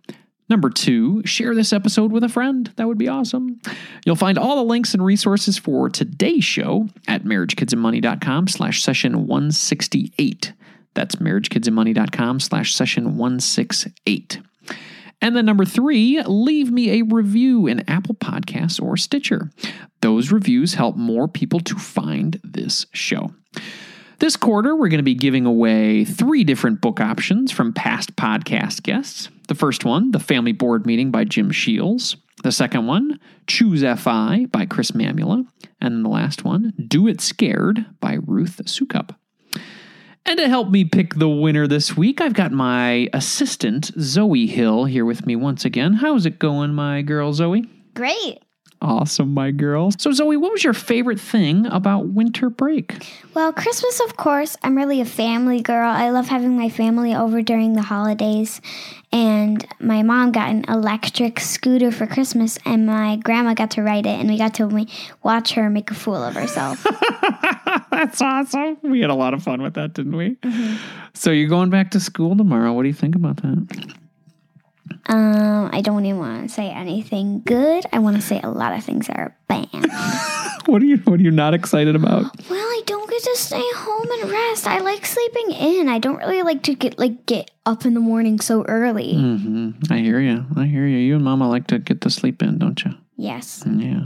Number 0.49 0.69
two, 0.69 1.21
share 1.25 1.55
this 1.55 1.71
episode 1.71 2.11
with 2.11 2.23
a 2.23 2.29
friend. 2.29 2.71
That 2.75 2.87
would 2.87 2.97
be 2.97 3.07
awesome. 3.07 3.61
You'll 4.05 4.15
find 4.17 4.37
all 4.37 4.57
the 4.57 4.63
links 4.63 4.93
and 4.93 5.03
resources 5.03 5.57
for 5.57 5.89
today's 5.89 6.43
show 6.43 6.89
at 7.07 7.23
marriagekidsandmoney.com 7.23 8.47
slash 8.49 8.83
session 8.83 9.27
168. 9.27 10.53
That's 10.93 11.15
marriagekidsandmoney.com 11.15 12.41
slash 12.41 12.75
session 12.75 13.17
168. 13.17 14.41
And 15.21 15.35
then 15.35 15.45
number 15.45 15.65
three, 15.65 16.21
leave 16.23 16.71
me 16.71 16.99
a 16.99 17.03
review 17.03 17.67
in 17.67 17.87
Apple 17.89 18.15
Podcasts 18.15 18.81
or 18.81 18.97
Stitcher. 18.97 19.51
Those 20.01 20.31
reviews 20.31 20.73
help 20.73 20.97
more 20.97 21.27
people 21.27 21.59
to 21.61 21.75
find 21.75 22.39
this 22.43 22.87
show. 22.91 23.31
This 24.21 24.37
quarter, 24.37 24.75
we're 24.75 24.89
going 24.89 24.99
to 24.99 25.03
be 25.03 25.15
giving 25.15 25.47
away 25.47 26.05
three 26.05 26.43
different 26.43 26.79
book 26.79 26.99
options 26.99 27.51
from 27.51 27.73
past 27.73 28.15
podcast 28.15 28.83
guests. 28.83 29.29
The 29.47 29.55
first 29.55 29.83
one, 29.83 30.11
The 30.11 30.19
Family 30.19 30.51
Board 30.51 30.85
Meeting 30.85 31.09
by 31.09 31.23
Jim 31.23 31.49
Sheils. 31.49 32.17
The 32.43 32.51
second 32.51 32.85
one, 32.85 33.19
Choose 33.47 33.81
FI 33.81 34.45
by 34.51 34.67
Chris 34.67 34.91
Mamula. 34.91 35.47
And 35.81 35.95
then 35.95 36.03
the 36.03 36.09
last 36.09 36.45
one, 36.45 36.71
Do 36.87 37.07
It 37.07 37.19
Scared 37.19 37.83
by 37.99 38.19
Ruth 38.27 38.61
Soukup. 38.65 39.15
And 40.27 40.37
to 40.37 40.47
help 40.47 40.69
me 40.69 40.85
pick 40.85 41.15
the 41.15 41.27
winner 41.27 41.65
this 41.65 41.97
week, 41.97 42.21
I've 42.21 42.35
got 42.35 42.51
my 42.51 43.09
assistant, 43.13 43.85
Zoe 43.99 44.45
Hill, 44.45 44.85
here 44.85 45.03
with 45.03 45.25
me 45.25 45.35
once 45.35 45.65
again. 45.65 45.93
How's 45.93 46.27
it 46.27 46.37
going, 46.37 46.75
my 46.75 47.01
girl, 47.01 47.33
Zoe? 47.33 47.67
Great. 47.95 48.40
Awesome, 48.81 49.35
my 49.35 49.51
girl. 49.51 49.91
So, 49.99 50.11
Zoe, 50.11 50.37
what 50.37 50.51
was 50.51 50.63
your 50.63 50.73
favorite 50.73 51.19
thing 51.19 51.67
about 51.67 52.07
winter 52.07 52.49
break? 52.49 53.07
Well, 53.35 53.53
Christmas, 53.53 53.99
of 53.99 54.17
course. 54.17 54.57
I'm 54.63 54.75
really 54.75 54.99
a 55.01 55.05
family 55.05 55.61
girl. 55.61 55.87
I 55.87 56.09
love 56.09 56.27
having 56.27 56.57
my 56.57 56.69
family 56.69 57.13
over 57.13 57.43
during 57.43 57.73
the 57.73 57.83
holidays. 57.83 58.59
And 59.11 59.63
my 59.79 60.01
mom 60.01 60.31
got 60.31 60.49
an 60.49 60.65
electric 60.67 61.39
scooter 61.39 61.91
for 61.91 62.07
Christmas, 62.07 62.57
and 62.65 62.87
my 62.87 63.17
grandma 63.17 63.53
got 63.53 63.71
to 63.71 63.83
ride 63.83 64.07
it, 64.07 64.19
and 64.19 64.27
we 64.27 64.39
got 64.39 64.55
to 64.55 64.87
watch 65.21 65.51
her 65.51 65.69
make 65.69 65.91
a 65.91 65.93
fool 65.93 66.15
of 66.15 66.33
herself. 66.33 66.83
That's 67.91 68.19
awesome. 68.19 68.77
We 68.81 69.01
had 69.01 69.11
a 69.11 69.15
lot 69.15 69.35
of 69.35 69.43
fun 69.43 69.61
with 69.61 69.75
that, 69.75 69.93
didn't 69.93 70.15
we? 70.15 70.37
Mm-hmm. 70.37 70.77
So, 71.13 71.29
you're 71.29 71.49
going 71.49 71.69
back 71.69 71.91
to 71.91 71.99
school 71.99 72.35
tomorrow. 72.35 72.73
What 72.73 72.81
do 72.81 72.87
you 72.87 72.95
think 72.95 73.15
about 73.15 73.37
that? 73.43 73.95
Um, 75.07 75.69
I 75.73 75.81
don't 75.81 76.05
even 76.05 76.19
want 76.19 76.47
to 76.47 76.53
say 76.53 76.69
anything 76.69 77.41
good. 77.45 77.85
I 77.91 77.99
want 77.99 78.17
to 78.17 78.21
say 78.21 78.39
a 78.41 78.49
lot 78.49 78.73
of 78.73 78.83
things 78.83 79.07
that 79.07 79.17
are 79.17 79.35
bad. 79.47 79.67
what 80.67 80.81
are 80.81 80.85
you 80.85 80.97
What 80.97 81.19
are 81.19 81.23
you 81.23 81.31
not 81.31 81.53
excited 81.53 81.95
about? 81.95 82.23
Well, 82.49 82.59
I 82.59 82.81
don't 82.85 83.09
get 83.09 83.23
to 83.23 83.35
stay 83.35 83.63
home 83.75 84.07
and 84.21 84.31
rest. 84.31 84.67
I 84.67 84.79
like 84.79 85.05
sleeping 85.05 85.51
in. 85.51 85.89
I 85.89 85.99
don't 85.99 86.17
really 86.17 86.43
like 86.43 86.63
to 86.63 86.75
get 86.75 86.99
like 86.99 87.25
get 87.25 87.51
up 87.65 87.85
in 87.85 87.93
the 87.93 87.99
morning 87.99 88.39
so 88.39 88.63
early. 88.63 89.13
Mm-hmm. 89.15 89.91
I 89.91 89.99
hear 89.99 90.19
you. 90.19 90.45
I 90.55 90.65
hear 90.65 90.85
you. 90.85 90.97
You 90.97 91.15
and 91.15 91.23
Mama 91.23 91.49
like 91.49 91.67
to 91.67 91.79
get 91.79 92.01
to 92.01 92.09
sleep 92.09 92.41
in, 92.43 92.59
don't 92.59 92.83
you? 92.83 92.91
Yes. 93.17 93.63
Yeah. 93.67 94.03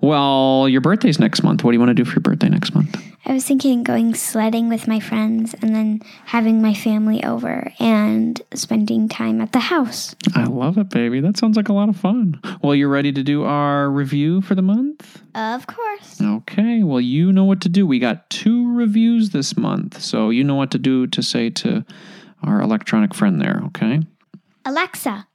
Well, 0.00 0.68
your 0.68 0.80
birthday's 0.80 1.18
next 1.18 1.42
month. 1.42 1.64
What 1.64 1.72
do 1.72 1.74
you 1.74 1.80
want 1.80 1.90
to 1.90 1.94
do 1.94 2.04
for 2.04 2.14
your 2.14 2.20
birthday 2.20 2.48
next 2.48 2.74
month? 2.74 2.96
I 3.28 3.32
was 3.32 3.44
thinking 3.44 3.82
going 3.82 4.14
sledding 4.14 4.68
with 4.68 4.86
my 4.86 5.00
friends 5.00 5.52
and 5.60 5.74
then 5.74 6.00
having 6.26 6.62
my 6.62 6.72
family 6.72 7.24
over 7.24 7.72
and 7.80 8.40
spending 8.54 9.08
time 9.08 9.40
at 9.40 9.50
the 9.50 9.58
house. 9.58 10.14
I 10.36 10.44
love 10.44 10.78
it, 10.78 10.90
baby. 10.90 11.18
That 11.18 11.36
sounds 11.36 11.56
like 11.56 11.68
a 11.68 11.72
lot 11.72 11.88
of 11.88 11.96
fun. 11.96 12.40
Well, 12.62 12.76
you're 12.76 12.88
ready 12.88 13.10
to 13.12 13.24
do 13.24 13.42
our 13.42 13.90
review 13.90 14.42
for 14.42 14.54
the 14.54 14.62
month? 14.62 15.20
Of 15.34 15.66
course. 15.66 16.20
Okay. 16.22 16.84
Well, 16.84 17.00
you 17.00 17.32
know 17.32 17.42
what 17.42 17.60
to 17.62 17.68
do. 17.68 17.84
We 17.84 17.98
got 17.98 18.30
two 18.30 18.72
reviews 18.72 19.30
this 19.30 19.56
month. 19.56 20.00
So 20.00 20.30
you 20.30 20.44
know 20.44 20.54
what 20.54 20.70
to 20.70 20.78
do 20.78 21.08
to 21.08 21.20
say 21.20 21.50
to 21.50 21.84
our 22.44 22.60
electronic 22.60 23.12
friend 23.12 23.40
there, 23.40 23.60
okay? 23.66 24.02
Alexa, 24.64 25.26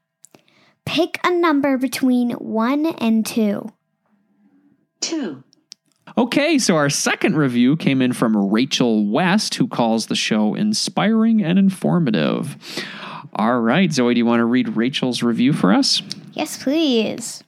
pick 0.85 1.19
a 1.25 1.31
number 1.31 1.77
between 1.77 2.31
1 2.31 2.85
and 2.85 3.25
2. 3.25 3.69
Two. 5.01 5.43
Okay, 6.17 6.59
so 6.59 6.75
our 6.75 6.89
second 6.89 7.37
review 7.37 7.77
came 7.77 8.01
in 8.01 8.13
from 8.13 8.35
Rachel 8.35 9.07
West, 9.07 9.55
who 9.55 9.67
calls 9.67 10.07
the 10.07 10.15
show 10.15 10.55
inspiring 10.55 11.43
and 11.43 11.57
informative. 11.57 12.57
All 13.33 13.61
right, 13.61 13.91
Zoe, 13.91 14.13
do 14.13 14.17
you 14.17 14.25
want 14.25 14.41
to 14.41 14.45
read 14.45 14.75
Rachel's 14.75 15.23
review 15.23 15.53
for 15.53 15.71
us? 15.71 16.01
Yes, 16.33 16.61
please. 16.61 17.43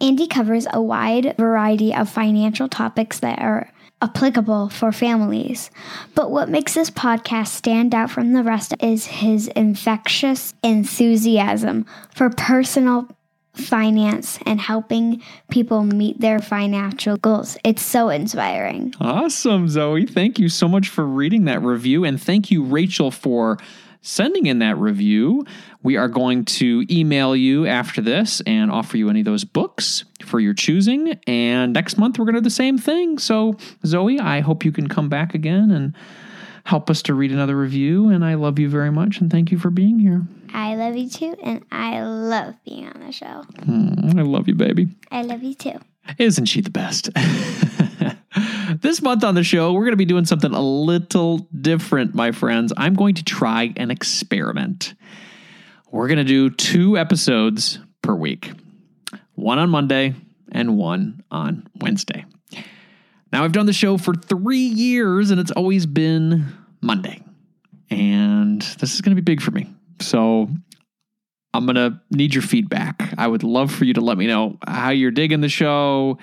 Andy 0.00 0.26
covers 0.26 0.66
a 0.72 0.80
wide 0.80 1.34
variety 1.36 1.94
of 1.94 2.08
financial 2.08 2.68
topics 2.68 3.20
that 3.20 3.38
are 3.40 3.70
applicable 4.02 4.70
for 4.70 4.92
families. 4.92 5.70
But 6.14 6.30
what 6.30 6.48
makes 6.48 6.72
this 6.72 6.90
podcast 6.90 7.48
stand 7.48 7.94
out 7.94 8.10
from 8.10 8.32
the 8.32 8.42
rest 8.42 8.74
is 8.80 9.06
his 9.06 9.48
infectious 9.48 10.54
enthusiasm 10.62 11.84
for 12.14 12.30
personal 12.30 13.08
finance 13.60 14.38
and 14.46 14.60
helping 14.60 15.22
people 15.50 15.84
meet 15.84 16.20
their 16.20 16.38
financial 16.40 17.16
goals. 17.16 17.56
It's 17.64 17.82
so 17.82 18.08
inspiring. 18.08 18.94
Awesome, 19.00 19.68
Zoe. 19.68 20.06
Thank 20.06 20.38
you 20.38 20.48
so 20.48 20.68
much 20.68 20.88
for 20.88 21.04
reading 21.06 21.44
that 21.44 21.62
review. 21.62 22.04
And 22.04 22.20
thank 22.20 22.50
you, 22.50 22.64
Rachel, 22.64 23.10
for 23.10 23.58
sending 24.02 24.46
in 24.46 24.60
that 24.60 24.76
review. 24.78 25.44
We 25.82 25.96
are 25.96 26.08
going 26.08 26.44
to 26.46 26.84
email 26.90 27.36
you 27.36 27.66
after 27.66 28.00
this 28.00 28.40
and 28.46 28.70
offer 28.70 28.96
you 28.96 29.10
any 29.10 29.20
of 29.20 29.26
those 29.26 29.44
books 29.44 30.04
for 30.24 30.40
your 30.40 30.54
choosing. 30.54 31.18
And 31.26 31.72
next 31.72 31.98
month, 31.98 32.18
we're 32.18 32.24
going 32.24 32.34
to 32.34 32.40
do 32.40 32.44
the 32.44 32.50
same 32.50 32.78
thing. 32.78 33.18
So, 33.18 33.56
Zoe, 33.84 34.18
I 34.18 34.40
hope 34.40 34.64
you 34.64 34.72
can 34.72 34.88
come 34.88 35.08
back 35.08 35.34
again 35.34 35.70
and 35.70 35.94
help 36.64 36.90
us 36.90 37.02
to 37.02 37.14
read 37.14 37.32
another 37.32 37.56
review. 37.56 38.08
And 38.08 38.24
I 38.24 38.34
love 38.34 38.58
you 38.58 38.68
very 38.68 38.90
much. 38.90 39.20
And 39.20 39.30
thank 39.30 39.50
you 39.50 39.58
for 39.58 39.70
being 39.70 39.98
here. 39.98 40.26
I 40.52 40.74
love 40.74 40.96
you 40.96 41.08
too, 41.08 41.36
and 41.42 41.64
I 41.70 42.02
love 42.02 42.54
being 42.64 42.88
on 42.88 43.00
the 43.00 43.12
show. 43.12 43.44
Mm, 43.58 44.18
I 44.18 44.22
love 44.22 44.48
you, 44.48 44.54
baby. 44.54 44.88
I 45.10 45.22
love 45.22 45.42
you 45.42 45.54
too. 45.54 45.78
Isn't 46.18 46.46
she 46.46 46.60
the 46.60 46.70
best? 46.70 47.10
this 48.80 49.02
month 49.02 49.24
on 49.24 49.34
the 49.34 49.44
show, 49.44 49.72
we're 49.72 49.84
going 49.84 49.92
to 49.92 49.96
be 49.96 50.04
doing 50.04 50.24
something 50.24 50.52
a 50.52 50.60
little 50.60 51.48
different, 51.60 52.14
my 52.14 52.32
friends. 52.32 52.72
I'm 52.76 52.94
going 52.94 53.14
to 53.16 53.24
try 53.24 53.72
an 53.76 53.90
experiment. 53.90 54.94
We're 55.90 56.08
going 56.08 56.18
to 56.18 56.24
do 56.24 56.50
two 56.50 56.96
episodes 56.96 57.78
per 58.02 58.14
week 58.14 58.52
one 59.34 59.58
on 59.58 59.70
Monday 59.70 60.14
and 60.52 60.76
one 60.76 61.22
on 61.30 61.66
Wednesday. 61.80 62.24
Now, 63.32 63.44
I've 63.44 63.52
done 63.52 63.66
the 63.66 63.72
show 63.72 63.96
for 63.96 64.14
three 64.14 64.58
years 64.58 65.30
and 65.30 65.40
it's 65.40 65.52
always 65.52 65.86
been 65.86 66.52
Monday. 66.80 67.22
And 67.90 68.60
this 68.60 68.94
is 68.94 69.00
going 69.00 69.16
to 69.16 69.20
be 69.20 69.24
big 69.24 69.40
for 69.40 69.50
me. 69.50 69.72
So 70.00 70.48
I'm 71.52 71.66
going 71.66 71.76
to 71.76 72.00
need 72.10 72.34
your 72.34 72.42
feedback. 72.42 73.14
I 73.18 73.26
would 73.26 73.42
love 73.42 73.72
for 73.72 73.84
you 73.84 73.94
to 73.94 74.00
let 74.00 74.16
me 74.16 74.26
know 74.26 74.58
how 74.66 74.90
you're 74.90 75.10
digging 75.10 75.40
the 75.40 75.48
show. 75.48 76.18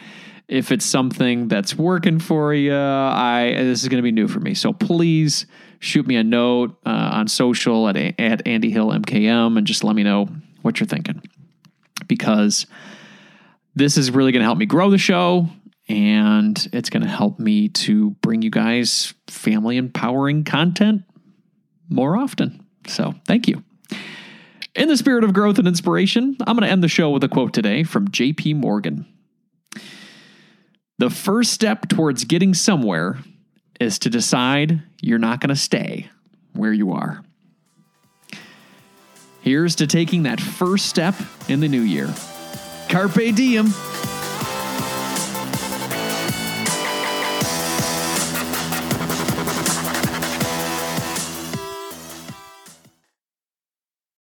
If 0.48 0.72
it's 0.72 0.86
something 0.86 1.50
that's 1.50 1.76
working 1.76 2.20
for 2.20 2.54
you, 2.54 2.74
I 2.74 3.54
this 3.58 3.84
is 3.84 3.90
going 3.90 3.98
to 3.98 4.04
be 4.04 4.14
new 4.14 4.30
for 4.30 4.40
me. 4.40 4.54
So 4.54 4.72
please 4.72 5.46
shoot 5.80 6.08
me 6.08 6.16
a 6.16 6.24
note 6.24 6.78
uh, 6.86 7.10
on 7.14 7.28
social 7.28 7.90
at 7.90 7.98
at 7.98 8.48
Andy 8.48 8.72
Hill 8.72 8.88
MKM 8.88 9.58
and 9.58 9.68
just 9.68 9.84
let 9.84 9.96
me 9.96 10.04
know 10.04 10.30
what 10.62 10.80
you're 10.80 10.88
thinking 10.88 11.22
because 12.08 12.66
this 13.76 13.98
is 13.98 14.10
really 14.10 14.32
going 14.32 14.40
to 14.40 14.46
help 14.46 14.58
me 14.58 14.66
grow 14.66 14.90
the 14.90 14.98
show 14.98 15.50
and 15.90 16.68
it's 16.72 16.90
going 16.90 17.04
to 17.04 17.10
help 17.10 17.40
me 17.40 17.70
to 17.70 18.12
bring 18.22 18.42
you 18.42 18.50
guys 18.50 19.14
family 19.28 19.78
empowering 19.78 20.44
content 20.44 21.04
more 21.90 22.18
often. 22.18 22.66
So, 22.88 23.14
thank 23.26 23.48
you. 23.48 23.64
In 24.78 24.90
the 24.90 24.96
spirit 24.96 25.24
of 25.24 25.34
growth 25.34 25.58
and 25.58 25.68
inspiration, 25.68 26.38
I'm 26.42 26.56
going 26.56 26.68
to 26.68 26.72
end 26.72 26.84
the 26.84 26.88
show 26.88 27.10
with 27.10 27.24
a 27.24 27.28
quote 27.28 27.52
today 27.52 27.84
from 27.84 28.10
JP 28.10 28.58
Morgan. 28.58 29.08
The 31.00 31.10
first 31.10 31.52
step 31.52 31.90
towards 31.90 32.26
getting 32.26 32.54
somewhere 32.54 33.18
is 33.80 33.98
to 34.00 34.12
decide 34.12 34.84
you're 35.02 35.18
not 35.18 35.40
going 35.40 35.50
to 35.50 35.56
stay 35.56 36.12
where 36.54 36.72
you 36.72 36.92
are. 36.92 37.24
Here's 39.42 39.76
to 39.78 39.88
taking 39.88 40.24
that 40.24 40.40
first 40.40 40.86
step 40.86 41.16
in 41.50 41.60
the 41.60 41.68
new 41.68 41.82
year. 41.82 42.14
Carpe 42.88 43.34
diem. 43.34 43.74